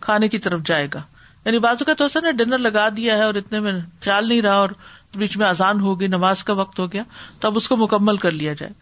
کھانے 0.06 0.28
کی 0.34 0.38
طرف 0.46 0.60
جائے 0.70 0.86
گا 0.94 1.00
یعنی 1.44 1.58
بازو 1.64 1.84
کا 1.84 1.92
تو 2.02 2.06
ڈنر 2.42 2.58
لگا 2.66 2.88
دیا 2.96 3.16
ہے 3.18 3.22
اور 3.30 3.34
اتنے 3.40 3.60
میں 3.66 3.72
خیال 4.04 4.28
نہیں 4.28 4.42
رہا 4.46 4.56
اور 4.66 4.70
بیچ 5.22 5.36
میں 5.42 5.46
آزان 5.46 5.80
ہوگی 5.80 6.06
نماز 6.14 6.44
کا 6.44 6.52
وقت 6.60 6.78
ہو 6.80 6.86
گیا 6.92 7.02
تب 7.40 7.56
اس 7.56 7.68
کو 7.68 7.76
مکمل 7.82 8.16
کر 8.26 8.30
لیا 8.40 8.52
جائے 8.62 8.72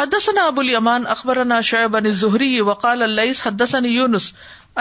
حدسن 0.00 0.38
ابو 0.38 0.60
الیمان 0.60 1.06
اخبر 1.16 1.38
شعیب 1.70 1.96
الزہری 1.96 2.60
وقال 2.70 3.02
اللہ 3.02 3.46
حدسَََ 3.46 3.84
یونس 3.94 4.32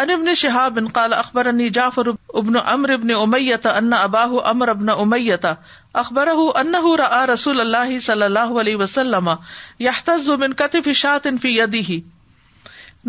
ان 0.03 0.09
ابن 0.17 0.33
شہاب 0.43 0.79
اخبر 1.17 1.45
ابن 1.53 2.55
امر 2.65 2.89
ابن 2.97 3.11
ان 3.17 3.93
اباہ 3.99 4.37
امر 4.51 4.67
ابن 4.77 4.89
امیہ 4.97 5.35
اخبر 6.01 6.27
رسول 7.33 7.59
اللہ 7.61 7.99
صلی 8.05 8.23
اللہ 8.23 8.57
علیہ 8.61 8.75
وسلم 8.81 9.29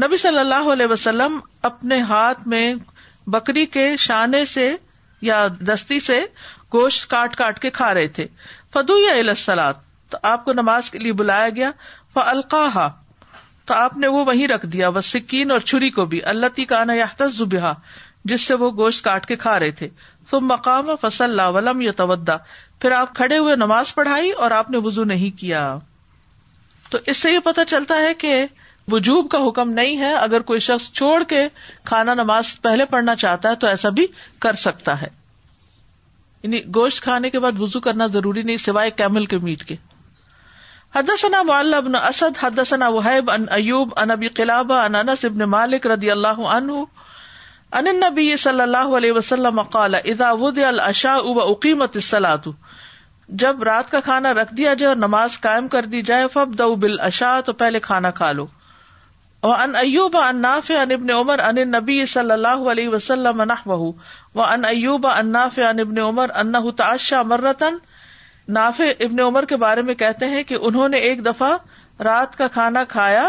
نبی 0.03 0.16
صلی 0.22 0.38
اللہ 0.38 0.68
علیہ 0.72 0.87
وسلم 0.92 1.38
اپنے 1.70 2.01
ہاتھ 2.11 2.46
میں 2.55 2.64
بکری 3.37 3.64
کے 3.79 3.87
شانے 4.07 4.44
سے 4.55 4.66
یا 5.31 5.46
دستی 5.72 6.01
سے 6.09 6.20
گوشت 6.75 7.09
کاٹ 7.11 7.37
کاٹ 7.42 7.59
کے 7.62 7.70
کھا 7.81 7.92
رہے 7.99 8.09
تھے 8.20 8.27
فدو 8.75 8.99
یا 9.07 9.35
سلاد 9.46 9.83
تو 10.11 10.18
آپ 10.35 10.44
کو 10.44 10.53
نماز 10.62 10.90
کے 10.90 10.99
لیے 10.99 11.12
بلایا 11.22 11.49
گیا 11.61 11.70
فلقاہ 12.14 12.79
تو 13.70 13.75
آپ 13.75 13.96
نے 14.03 14.07
وہ 14.16 14.25
وہی 14.25 14.46
رکھ 14.49 14.66
دیا 14.72 14.88
وہ 14.96 15.01
سکین 15.12 15.51
اور 15.51 15.61
چھری 15.70 15.90
کو 15.94 16.05
بھی 16.11 16.22
اللہ 16.33 16.55
تی 16.57 16.64
کانا 16.75 16.94
یا 17.03 17.72
جس 18.31 18.44
سے 18.51 18.55
وہ 18.61 18.70
گوشت 18.77 19.03
کاٹ 19.05 19.27
کے 19.27 19.35
کھا 19.42 19.59
رہے 19.59 19.70
تھے 19.81 19.88
تم 20.30 20.46
مقام 20.48 20.88
فصل 21.00 21.40
ولم 21.56 21.82
پھر 22.80 22.92
آپ 22.92 23.14
کھڑے 23.14 23.36
ہوئے 23.38 23.54
نماز 23.56 23.94
پڑھائی 23.94 24.30
اور 24.46 24.50
آپ 24.60 24.70
نے 24.70 24.78
وزو 24.84 25.04
نہیں 25.14 25.38
کیا 25.40 25.60
تو 26.90 26.98
اس 27.12 27.16
سے 27.26 27.30
یہ 27.32 27.38
پتا 27.44 27.64
چلتا 27.74 27.96
ہے 28.06 28.12
کہ 28.24 28.32
وجوب 28.92 29.28
کا 29.30 29.38
حکم 29.46 29.70
نہیں 29.78 29.96
ہے 29.98 30.12
اگر 30.24 30.40
کوئی 30.50 30.60
شخص 30.66 30.90
چھوڑ 30.98 31.14
کے 31.30 31.46
کھانا 31.90 32.14
نماز 32.22 32.50
پہلے 32.66 32.84
پڑھنا 32.90 33.14
چاہتا 33.22 33.50
ہے 33.50 33.54
تو 33.60 33.66
ایسا 33.66 33.88
بھی 34.00 34.06
کر 34.46 34.54
سکتا 34.64 35.00
ہے 35.02 35.08
یعنی 36.42 36.60
گوشت 36.74 37.02
کھانے 37.02 37.30
کے 37.30 37.38
بعد 37.46 37.60
وزو 37.60 37.80
کرنا 37.86 38.06
ضروری 38.16 38.42
نہیں 38.50 38.56
سوائے 38.66 38.90
کیمل 39.00 39.26
کے 39.32 39.38
میٹ 39.48 39.64
کے 39.70 39.76
حد 40.94 41.10
ثنا 41.20 41.42
ابن 41.78 41.94
اسد 42.02 42.38
حد 42.44 42.60
ثنا 42.66 42.88
وحیب 42.98 43.30
ان 43.30 44.94
انس 44.96 45.24
ابن 45.30 45.48
مالک 45.56 45.86
ردی 45.94 46.10
اللہ 46.10 46.46
عنہ 46.56 46.82
ان 47.74 47.88
نبی 48.00 48.37
صلی 48.40 48.61
اللہ 48.62 48.92
علیہ 48.96 49.12
وسلم 49.12 49.61
قال 49.70 49.94
ادا 50.02 50.29
العشاء 50.68 51.16
و 51.31 51.40
اقیمت 51.40 51.96
الصلاۃ 51.96 52.48
جب 53.42 53.62
رات 53.68 53.90
کا 53.90 54.00
کھانا 54.09 54.33
رکھ 54.35 54.52
دیا 54.55 54.74
جائے 54.81 54.88
اور 54.88 54.96
نماز 54.96 55.38
قائم 55.46 55.68
کر 55.68 55.85
دی 55.94 56.02
جائے 56.11 56.26
فابدؤ 56.33 56.74
بالعشاء 56.85 57.38
تو 57.46 57.52
پہلے 57.62 57.81
کھانا 57.87 58.11
کھا 58.20 58.31
لو 58.33 58.46
عن 59.55 59.74
نافع 60.42 60.74
عن 60.83 60.92
ابن 60.92 61.11
عمر 61.14 61.38
ان 61.48 61.57
نبی 61.70 62.05
صلی 62.12 62.33
اللہ 62.37 62.62
علیہ 62.72 62.88
وسلم 62.94 63.42
نحوه 63.50 63.90
وعن 64.40 64.64
ایوب 64.70 65.07
عن 65.14 65.29
نافع 65.38 65.68
عن 65.70 65.81
ابن 65.87 65.98
عمر 66.05 66.33
انه 66.44 66.72
تعشى 66.81 67.20
مره 67.33 68.55
نافع 68.59 68.88
ابن 69.09 69.22
عمر 69.26 69.48
کے 69.52 69.59
بارے 69.64 69.85
میں 69.90 69.94
کہتے 70.05 70.31
ہیں 70.35 70.42
کہ 70.52 70.59
انہوں 70.70 70.94
نے 70.96 71.02
ایک 71.11 71.24
دفعہ 71.31 71.50
رات 72.11 72.38
کا 72.42 72.48
کھانا 72.59 72.85
کھایا 72.94 73.26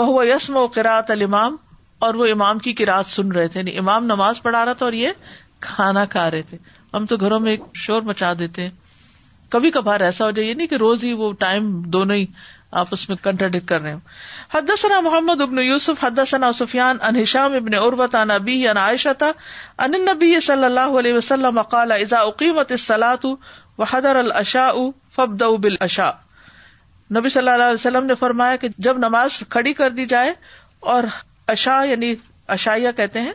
وہ 0.00 0.26
یسم 0.32 0.56
و 0.62 0.64
قرات 0.78 1.10
الامام 1.16 1.56
اور 2.04 2.14
وہ 2.20 2.26
امام 2.32 2.58
کی 2.64 2.72
کراط 2.78 3.06
سن 3.10 3.30
رہے 3.32 3.48
تھے 3.48 3.60
یعنی 3.60 3.76
امام 3.78 4.04
نماز 4.04 4.42
پڑھا 4.42 4.64
رہا 4.64 4.72
تھا 4.80 4.84
اور 4.86 4.92
یہ 4.92 5.12
کھانا 5.66 6.04
کھا 6.14 6.30
رہے 6.30 6.42
تھے 6.48 6.56
ہم 6.94 7.06
تو 7.12 7.16
گھروں 7.16 7.38
میں 7.40 7.50
ایک 7.52 7.60
شور 7.84 8.02
مچا 8.10 8.32
دیتے 8.38 8.62
ہیں 8.62 8.70
کبھی 9.50 9.70
کبھار 9.70 10.00
ایسا 10.08 10.24
ہو 10.24 10.30
جائے 10.30 10.44
یہ 10.44 10.48
یعنی 10.50 10.56
نہیں 10.58 10.68
کہ 10.68 10.74
روز 10.82 11.04
ہی 11.04 11.12
وہ 11.22 11.32
ٹائم 11.38 11.70
دونوں 11.96 12.16
ہی 12.16 12.24
آپس 12.80 13.08
میں 13.08 13.16
کنٹرڈکٹ 13.24 13.68
کر 13.68 13.80
رہے 13.80 13.94
حد 14.54 14.70
ثنا 14.78 14.98
محمد 15.00 15.40
ابن 15.40 15.58
یوسف 15.62 16.04
حد 16.04 16.18
ثنا 16.30 16.50
سفیان 16.58 16.96
انحشام 17.08 17.52
ابن 17.54 18.24
ابی 18.32 18.66
ان 18.68 18.76
عائشہ 18.76 19.12
تھا 19.18 19.30
ان 19.84 19.92
نبی 20.10 20.40
صلی 20.48 20.64
اللہ 20.64 20.98
علیہ 20.98 21.14
وسلم 21.14 21.60
اذا 21.74 22.18
اقیمت 22.32 22.72
و 23.78 23.84
حدر 23.90 24.16
العشاء 24.16 24.70
فبد 25.14 25.42
بالعشاء 25.62 26.10
نبی 27.18 27.28
صلی 27.28 27.48
اللہ 27.48 27.62
علیہ 27.64 27.74
وسلم 27.74 28.06
نے 28.06 28.14
فرمایا 28.20 28.56
کہ 28.60 28.68
جب 28.88 28.98
نماز 28.98 29.42
کھڑی 29.50 29.72
کر 29.80 29.90
دی 29.98 30.06
جائے 30.12 30.32
اور 30.94 31.02
اشا 31.52 31.74
یعنی 31.86 32.14
اشائیہ 32.54 32.88
کہتے 32.96 33.20
ہیں 33.20 33.32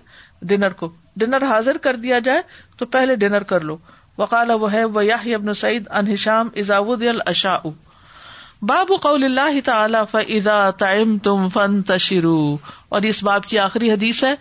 ڈنر 0.47 0.73
کو 0.81 0.89
ڈنر 1.21 1.43
حاضر 1.49 1.77
کر 1.85 1.95
دیا 2.05 2.19
جائے 2.27 2.41
تو 2.77 2.85
پہلے 2.95 3.15
ڈنر 3.23 3.43
کر 3.51 3.61
لو 3.69 3.77
وکال 4.17 4.49
و 4.51 4.71
ہے 4.71 4.83
ویاہ 4.95 5.27
ابن 5.35 5.53
سعید 5.61 5.87
انہشام 5.99 6.49
ازاود 6.63 7.03
الشا 7.13 7.55
باب 8.71 8.91
قول 9.01 9.23
اللہ 9.23 10.01
فضا 10.11 10.59
تعم 10.81 11.17
تم 11.23 11.47
فن 11.53 11.81
تشرو 11.91 12.39
اور 12.95 13.01
اس 13.11 13.23
باب 13.23 13.45
کی 13.49 13.59
آخری 13.59 13.91
حدیث 13.91 14.23
ہے 14.23 14.33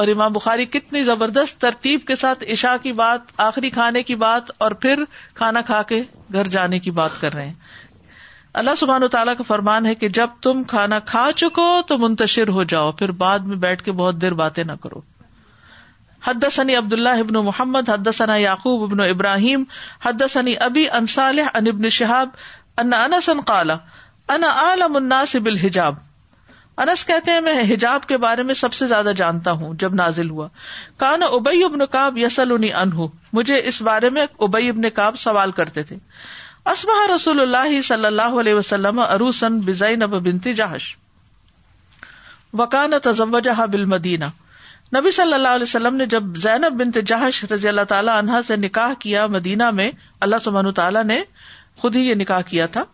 اور 0.00 0.08
امام 0.08 0.32
بخاری 0.32 0.64
کتنی 0.74 1.02
زبردست 1.04 1.60
ترتیب 1.60 2.00
کے 2.06 2.16
ساتھ 2.16 2.44
عشا 2.52 2.76
کی 2.82 2.92
بات 3.00 3.32
آخری 3.48 3.70
کھانے 3.70 4.02
کی 4.10 4.14
بات 4.24 4.50
اور 4.66 4.70
پھر 4.84 5.02
کھانا 5.34 5.60
کھا 5.70 5.82
کے 5.88 6.02
گھر 6.32 6.48
جانے 6.56 6.78
کی 6.86 6.90
بات 7.00 7.20
کر 7.20 7.34
رہے 7.34 7.46
ہیں 7.46 7.52
اللہ 8.58 8.74
سبحان 8.78 9.02
و 9.02 9.08
تعالیٰ 9.08 9.32
کا 9.38 9.42
فرمان 9.48 9.86
ہے 9.86 9.94
کہ 9.94 10.08
جب 10.16 10.28
تم 10.42 10.62
کھانا 10.70 10.98
کھا 11.10 11.26
چکو 11.36 11.66
تو 11.86 11.98
منتشر 11.98 12.48
ہو 12.56 12.62
جاؤ 12.72 12.90
پھر 13.00 13.10
بعد 13.20 13.44
میں 13.50 13.56
بیٹھ 13.64 13.82
کے 13.84 13.92
بہت 14.00 14.20
دیر 14.20 14.34
باتیں 14.40 14.62
نہ 14.64 14.72
کرو 14.82 15.00
حد 16.24 16.44
ثنی 16.52 16.74
اللہ 16.76 17.20
ابن 17.26 17.34
محمد 17.44 17.88
حد 17.88 18.08
ثنا 18.14 18.34
یعقوب 18.36 18.82
ابن 18.90 19.00
ابراہیم 19.08 19.62
حد 20.06 20.22
ثنی 20.32 20.54
ابی 20.68 20.88
انصالح 21.00 21.50
ابن 21.62 21.88
شہاب 21.98 22.28
ان 22.82 22.94
انسن 22.94 23.40
قالا 23.52 23.76
کالا 24.28 24.48
عالم 24.64 24.96
الناس 24.96 25.36
بالحجاب 25.42 25.94
انس 26.86 27.04
کہتے 27.06 27.30
ہیں 27.30 27.40
میں 27.46 27.54
حجاب 27.72 28.06
کے 28.08 28.16
بارے 28.26 28.42
میں 28.50 28.54
سب 28.54 28.72
سے 28.74 28.86
زیادہ 28.88 29.12
جانتا 29.16 29.52
ہوں 29.62 29.74
جب 29.80 29.94
نازل 29.94 30.30
ہوا 30.30 30.48
کان 31.02 31.22
ابئی 31.30 31.62
ابن 31.64 31.86
کاب 31.92 32.18
یسل 32.18 32.52
انہ 32.58 33.06
مجھے 33.38 33.60
اس 33.72 33.80
بارے 33.90 34.10
میں 34.18 34.26
ابئی 34.48 34.68
ابن 34.68 34.90
کاب 35.00 35.16
سوال 35.26 35.50
کرتے 35.60 35.82
تھے 35.92 35.96
رسول 37.14 37.40
اللہ 37.40 37.80
صلی 37.84 38.06
اللہ 38.06 38.34
علیہ 38.40 38.54
وسلم 38.54 38.98
بنتی 40.24 40.52
جہش 40.54 40.94
بالمدینہ 42.60 44.24
نبی 44.96 45.10
صلی 45.16 45.34
اللہ 45.34 45.48
علیہ 45.54 45.62
وسلم 45.62 45.96
نے 45.96 46.06
جب 46.14 46.34
زینب 46.42 46.80
بنت 46.82 46.96
جہش 47.06 47.44
رضی 47.52 47.68
اللہ 47.68 47.84
تعالیٰ 47.88 48.16
عنہ 48.18 48.40
سے 48.46 48.56
نکاح 48.56 48.92
کیا 49.00 49.26
مدینہ 49.36 49.70
میں 49.80 49.90
اللہ 50.26 50.42
سمن 50.44 50.72
تعالیٰ 50.80 51.04
نے 51.04 51.20
خود 51.82 51.96
ہی 51.96 52.00
یہ 52.08 52.14
نکاح 52.14 52.40
کیا 52.50 52.66
تھا 52.76 52.84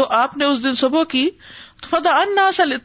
تو 0.00 0.06
آپ 0.22 0.36
نے 0.36 0.44
اس 0.44 0.62
دن 0.64 0.74
صبح 0.82 1.04
کی 1.12 1.28
فدا 1.88 2.22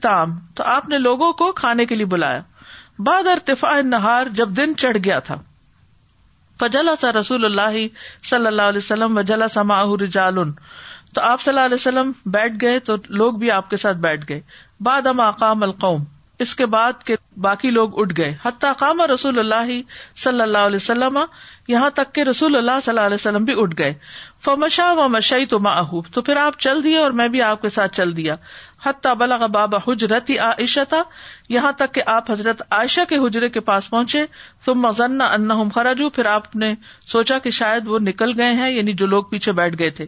تو 0.01 0.63
آپ 0.63 0.87
نے 0.89 0.97
لوگوں 0.97 1.31
کو 1.43 1.51
کھانے 1.61 1.85
کے 1.85 1.95
لیے 1.95 2.05
بلایا 2.15 2.41
بعد 3.05 3.27
ارتفا 3.27 3.73
نہار 3.83 4.25
جب 4.35 4.49
دن 4.57 4.75
چڑھ 4.77 4.97
گیا 5.03 5.19
تھا 5.29 5.35
فجلا 6.59 6.93
سا 7.01 7.11
رسول 7.19 7.45
اللہ 7.45 7.77
صلی 8.31 8.47
اللہ 8.47 8.61
علیہ 8.73 8.77
وسلم 8.83 9.17
وجل 9.17 9.47
سما 9.53 9.81
رجال 10.03 10.35
تو 11.15 11.21
آپ 11.21 11.41
صلی 11.41 11.51
اللہ 11.51 11.65
علیہ 11.65 11.75
وسلم 11.79 12.11
بیٹھ 12.35 12.53
گئے 12.61 12.79
تو 12.89 12.95
لوگ 13.21 13.33
بھی 13.41 13.51
آپ 13.57 13.69
کے 13.69 13.77
ساتھ 13.83 13.97
بیٹھ 14.07 14.25
گئے 14.29 14.39
باد 14.87 15.07
اقام 15.23 15.63
القوم 15.63 16.03
اس 16.43 16.53
کے 16.59 16.65
بعد 16.65 17.09
باقی 17.43 17.69
لوگ 17.71 17.99
اٹھ 18.01 18.13
گئے 18.17 18.33
حتیٰ 18.45 18.71
قام 18.77 19.01
رسول 19.13 19.39
اللہ 19.39 19.69
صلی 20.23 20.41
اللہ 20.41 20.65
علیہ 20.69 20.75
وسلم 20.81 21.17
یہاں 21.67 21.89
تک 21.99 22.11
کے 22.13 22.23
رسول 22.25 22.55
اللہ 22.55 22.79
صلی 22.85 22.91
اللہ 22.91 23.05
علیہ 23.11 23.15
وسلم 23.19 23.43
بھی 23.49 23.53
اٹھ 23.61 23.73
گئے 23.77 23.93
فمشا 24.45 24.91
و 25.03 25.07
مشئی 25.09 25.45
تو 25.53 25.59
ماح 25.67 25.91
تو 26.13 26.21
پھر 26.29 26.37
آپ 26.45 26.59
چل 26.65 26.83
دیے 26.83 26.97
اور 27.03 27.11
میں 27.19 27.27
بھی 27.35 27.41
آپ 27.49 27.61
کے 27.61 27.69
ساتھ 27.75 27.95
چل 27.95 28.15
دیا 28.17 28.35
حت 28.85 29.07
بلا 29.19 29.35
حجرت 29.87 30.31
عائشہ 30.45 30.79
تھا 30.89 31.01
یہاں 31.49 31.71
تک 31.81 31.93
کہ 31.93 32.01
آپ 32.15 32.31
حضرت 32.31 32.61
عائشہ 32.77 33.01
کے 33.09 33.17
حجرے 33.25 33.49
کے 33.49 33.59
پاس 33.69 33.89
پہنچے 33.89 34.23
تم 34.65 34.85
انہم 34.87 35.69
خراج 35.75 36.01
پھر 36.15 36.25
آپ 36.33 36.55
نے 36.63 36.73
سوچا 37.11 37.37
کہ 37.45 37.49
شاید 37.59 37.87
وہ 37.87 37.99
نکل 38.07 38.33
گئے 38.37 38.51
ہیں 38.61 38.69
یعنی 38.69 38.93
جو 39.01 39.05
لوگ 39.13 39.23
پیچھے 39.31 39.51
بیٹھ 39.59 39.79
گئے 39.79 39.89
تھے 39.99 40.05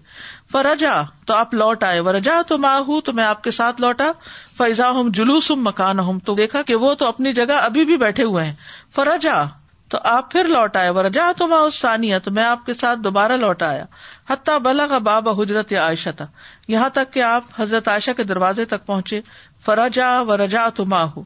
فرجا 0.52 0.94
تو 1.28 1.34
آپ 1.36 1.54
لوٹ 1.54 1.84
آئے 1.92 2.00
ورجا 2.10 2.42
تو 2.48 2.58
ماں 2.68 2.80
ہوں 2.88 3.02
تو 3.10 3.14
میں 3.20 3.24
آپ 3.26 3.44
کے 3.44 3.52
ساتھ 3.60 3.82
لوٹا 3.82 4.12
فیضا 4.58 4.90
ہوں 5.00 5.10
جلوس 5.20 5.50
ہوں 5.52 5.64
مکان 5.70 6.00
ہوں 6.10 6.20
تو 6.26 6.36
دیکھا 6.42 6.62
کہ 6.72 6.76
وہ 6.86 6.94
تو 7.04 7.08
اپنی 7.08 7.34
جگہ 7.42 7.60
ابھی 7.70 7.86
بھی 7.92 7.98
بیٹھے 8.06 8.24
ہوئے 8.34 8.46
ہیں 8.46 8.54
فرجا 8.96 9.42
تو 9.90 9.98
آپ 10.12 10.30
پھر 10.32 10.46
لوٹ 10.50 10.76
ورجا 10.96 11.32
تو 11.38 11.46
رجا 11.48 11.56
اس 11.64 11.80
ثانیہ 11.82 12.18
تو 12.24 12.32
میں 12.36 12.44
آپ 12.44 12.66
کے 12.66 12.74
ساتھ 12.74 13.00
دوبارہ 13.00 13.36
لوٹ 13.42 13.62
آیا 13.64 13.84
حتیٰ 14.30 14.58
بلا 14.68 14.88
کا 14.90 14.98
بابا 15.08 15.32
حجرت 15.42 15.72
یا 15.72 15.84
عائشہ 15.86 16.10
تھا 16.18 16.26
یہاں 16.74 16.90
تک 16.94 17.12
کہ 17.14 17.22
آپ 17.24 17.44
حضرت 17.60 17.88
عائشہ 17.88 18.12
کے 18.18 18.24
دروازے 18.34 18.66
تک 18.72 18.86
پہنچے 18.86 19.20
فراجا 19.66 20.10
و 20.22 20.38
رجا 20.44 20.68
تماح 20.76 21.18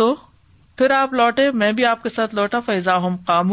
تو 0.00 0.14
پھر 0.76 0.90
آپ 0.98 1.12
لوٹے 1.20 1.50
میں 1.62 1.70
بھی 1.80 1.84
آپ 1.84 2.02
کے 2.02 2.08
ساتھ 2.08 2.34
لوٹا 2.34 2.60
فیضا 2.66 2.96
ہوں 3.06 3.16
کام 3.26 3.50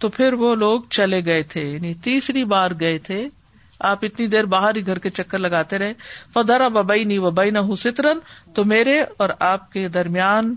تو 0.00 0.08
پھر 0.14 0.32
وہ 0.38 0.54
لوگ 0.56 0.80
چلے 0.96 1.24
گئے 1.24 1.42
تھے 1.52 1.62
یعنی 1.66 1.92
تیسری 2.04 2.44
بار 2.52 2.70
گئے 2.80 2.98
تھے 3.08 3.26
آپ 3.90 3.98
اتنی 4.04 4.26
دیر 4.32 4.44
باہر 4.54 4.74
ہی 4.76 4.86
گھر 4.86 4.98
کے 5.04 5.10
چکر 5.18 5.38
لگاتے 5.38 5.78
رہے 5.78 5.92
فدرا 6.34 6.68
فدر 6.68 6.78
وبئی 7.22 7.56
و 7.56 7.60
ہوں 7.66 7.76
سترن 7.86 8.18
تو 8.54 8.64
میرے 8.72 9.00
اور 9.24 9.30
آپ 9.52 9.70
کے 9.72 9.86
درمیان 9.96 10.54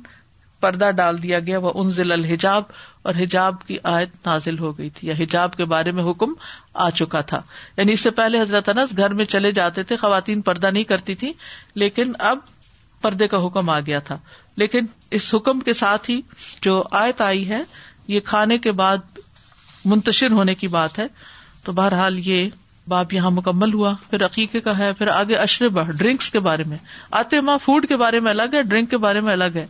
پردہ 0.65 0.89
ڈال 0.97 1.21
دیا 1.23 1.39
گیا 1.47 1.57
وہ 1.63 1.71
انزل 1.81 2.11
الحجاب 2.11 2.69
اور 3.09 3.13
حجاب 3.17 3.57
کی 3.65 3.75
آیت 3.89 4.13
نازل 4.27 4.57
ہو 4.59 4.71
گئی 4.77 4.89
تھی 4.95 5.07
یا 5.07 5.13
حجاب 5.19 5.55
کے 5.57 5.65
بارے 5.73 5.91
میں 5.97 6.03
حکم 6.03 6.31
آ 6.85 6.89
چکا 6.99 7.21
تھا 7.31 7.41
یعنی 7.77 7.93
اس 7.97 8.01
سے 8.07 8.11
پہلے 8.19 8.39
حضرت 8.41 8.69
انس 8.73 8.95
گھر 8.97 9.13
میں 9.19 9.25
چلے 9.33 9.51
جاتے 9.59 9.83
تھے 9.91 9.95
خواتین 10.03 10.41
پردہ 10.47 10.71
نہیں 10.77 10.83
کرتی 10.93 11.15
تھی 11.23 11.31
لیکن 11.83 12.13
اب 12.31 12.37
پردے 13.05 13.27
کا 13.33 13.45
حکم 13.45 13.69
آ 13.69 13.79
گیا 13.91 13.99
تھا 14.09 14.17
لیکن 14.63 14.85
اس 15.19 15.33
حکم 15.35 15.59
کے 15.69 15.73
ساتھ 15.83 16.09
ہی 16.09 16.19
جو 16.67 16.73
آیت 17.03 17.21
آئی 17.27 17.47
ہے 17.49 17.61
یہ 18.15 18.19
کھانے 18.31 18.57
کے 18.65 18.71
بعد 18.83 19.19
منتشر 19.93 20.31
ہونے 20.41 20.55
کی 20.63 20.67
بات 20.79 20.99
ہے 20.99 21.07
تو 21.65 21.71
بہرحال 21.81 22.19
یہ 22.27 22.49
باپ 22.95 23.13
یہاں 23.13 23.29
مکمل 23.37 23.73
ہوا 23.73 23.93
پھر 24.09 24.25
عقیقے 24.25 24.59
کا 24.69 24.77
ہے 24.77 24.91
پھر 24.97 25.07
آگے 25.21 25.35
اشربہ 25.45 25.83
ڈرنکس 25.91 26.29
کے 26.33 26.39
بارے 26.51 26.63
میں 26.73 26.77
آتے 27.21 27.41
ماں 27.51 27.57
فوڈ 27.65 27.87
کے 27.91 27.95
بارے 28.05 28.19
میں 28.27 28.31
الگ 28.31 28.53
ہے 28.57 28.61
ڈرنک 28.73 28.89
کے 28.95 28.97
بارے 29.07 29.21
میں 29.29 29.33
الگ 29.33 29.55
ہے 29.61 29.65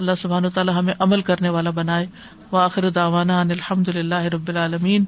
اللہ 0.00 0.14
سبحان 0.20 0.44
و 0.44 0.48
تعالیٰ 0.54 0.72
ہمیں 0.78 0.92
عمل 1.04 1.20
کرنے 1.26 1.48
والا 1.56 1.70
بنائے 1.76 2.06
و 2.52 2.56
آخر 2.62 2.88
داوانا 2.96 3.38
الحمد 3.40 3.88
للہ 3.96 4.22
رب 4.34 4.48
العالمین 4.52 5.04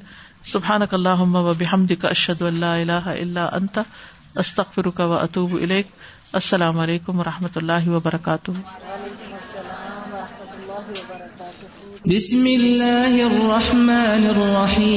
سبحان 0.52 0.82
اک 0.82 0.94
اللہ 0.94 1.24
و 1.40 1.52
بحمد 1.62 1.92
کا 2.02 2.08
اشد 2.08 2.42
اللہ 2.50 2.74
اللہ 2.82 3.08
اللہ 3.14 3.54
انت 3.60 3.78
استخر 4.44 4.88
کا 5.00 5.04
و 5.06 5.12
اطوب 5.16 5.54
الیک 5.60 5.90
السلام 6.40 6.78
علیکم 6.84 7.20
و 7.20 7.24
رحمۃ 7.24 7.56
اللہ 7.62 7.88
وبرکاتہ 7.96 8.52
بسم 12.08 12.46
اللہ 12.54 13.20
الرحمن 13.26 14.26
الرحیم 14.30 14.96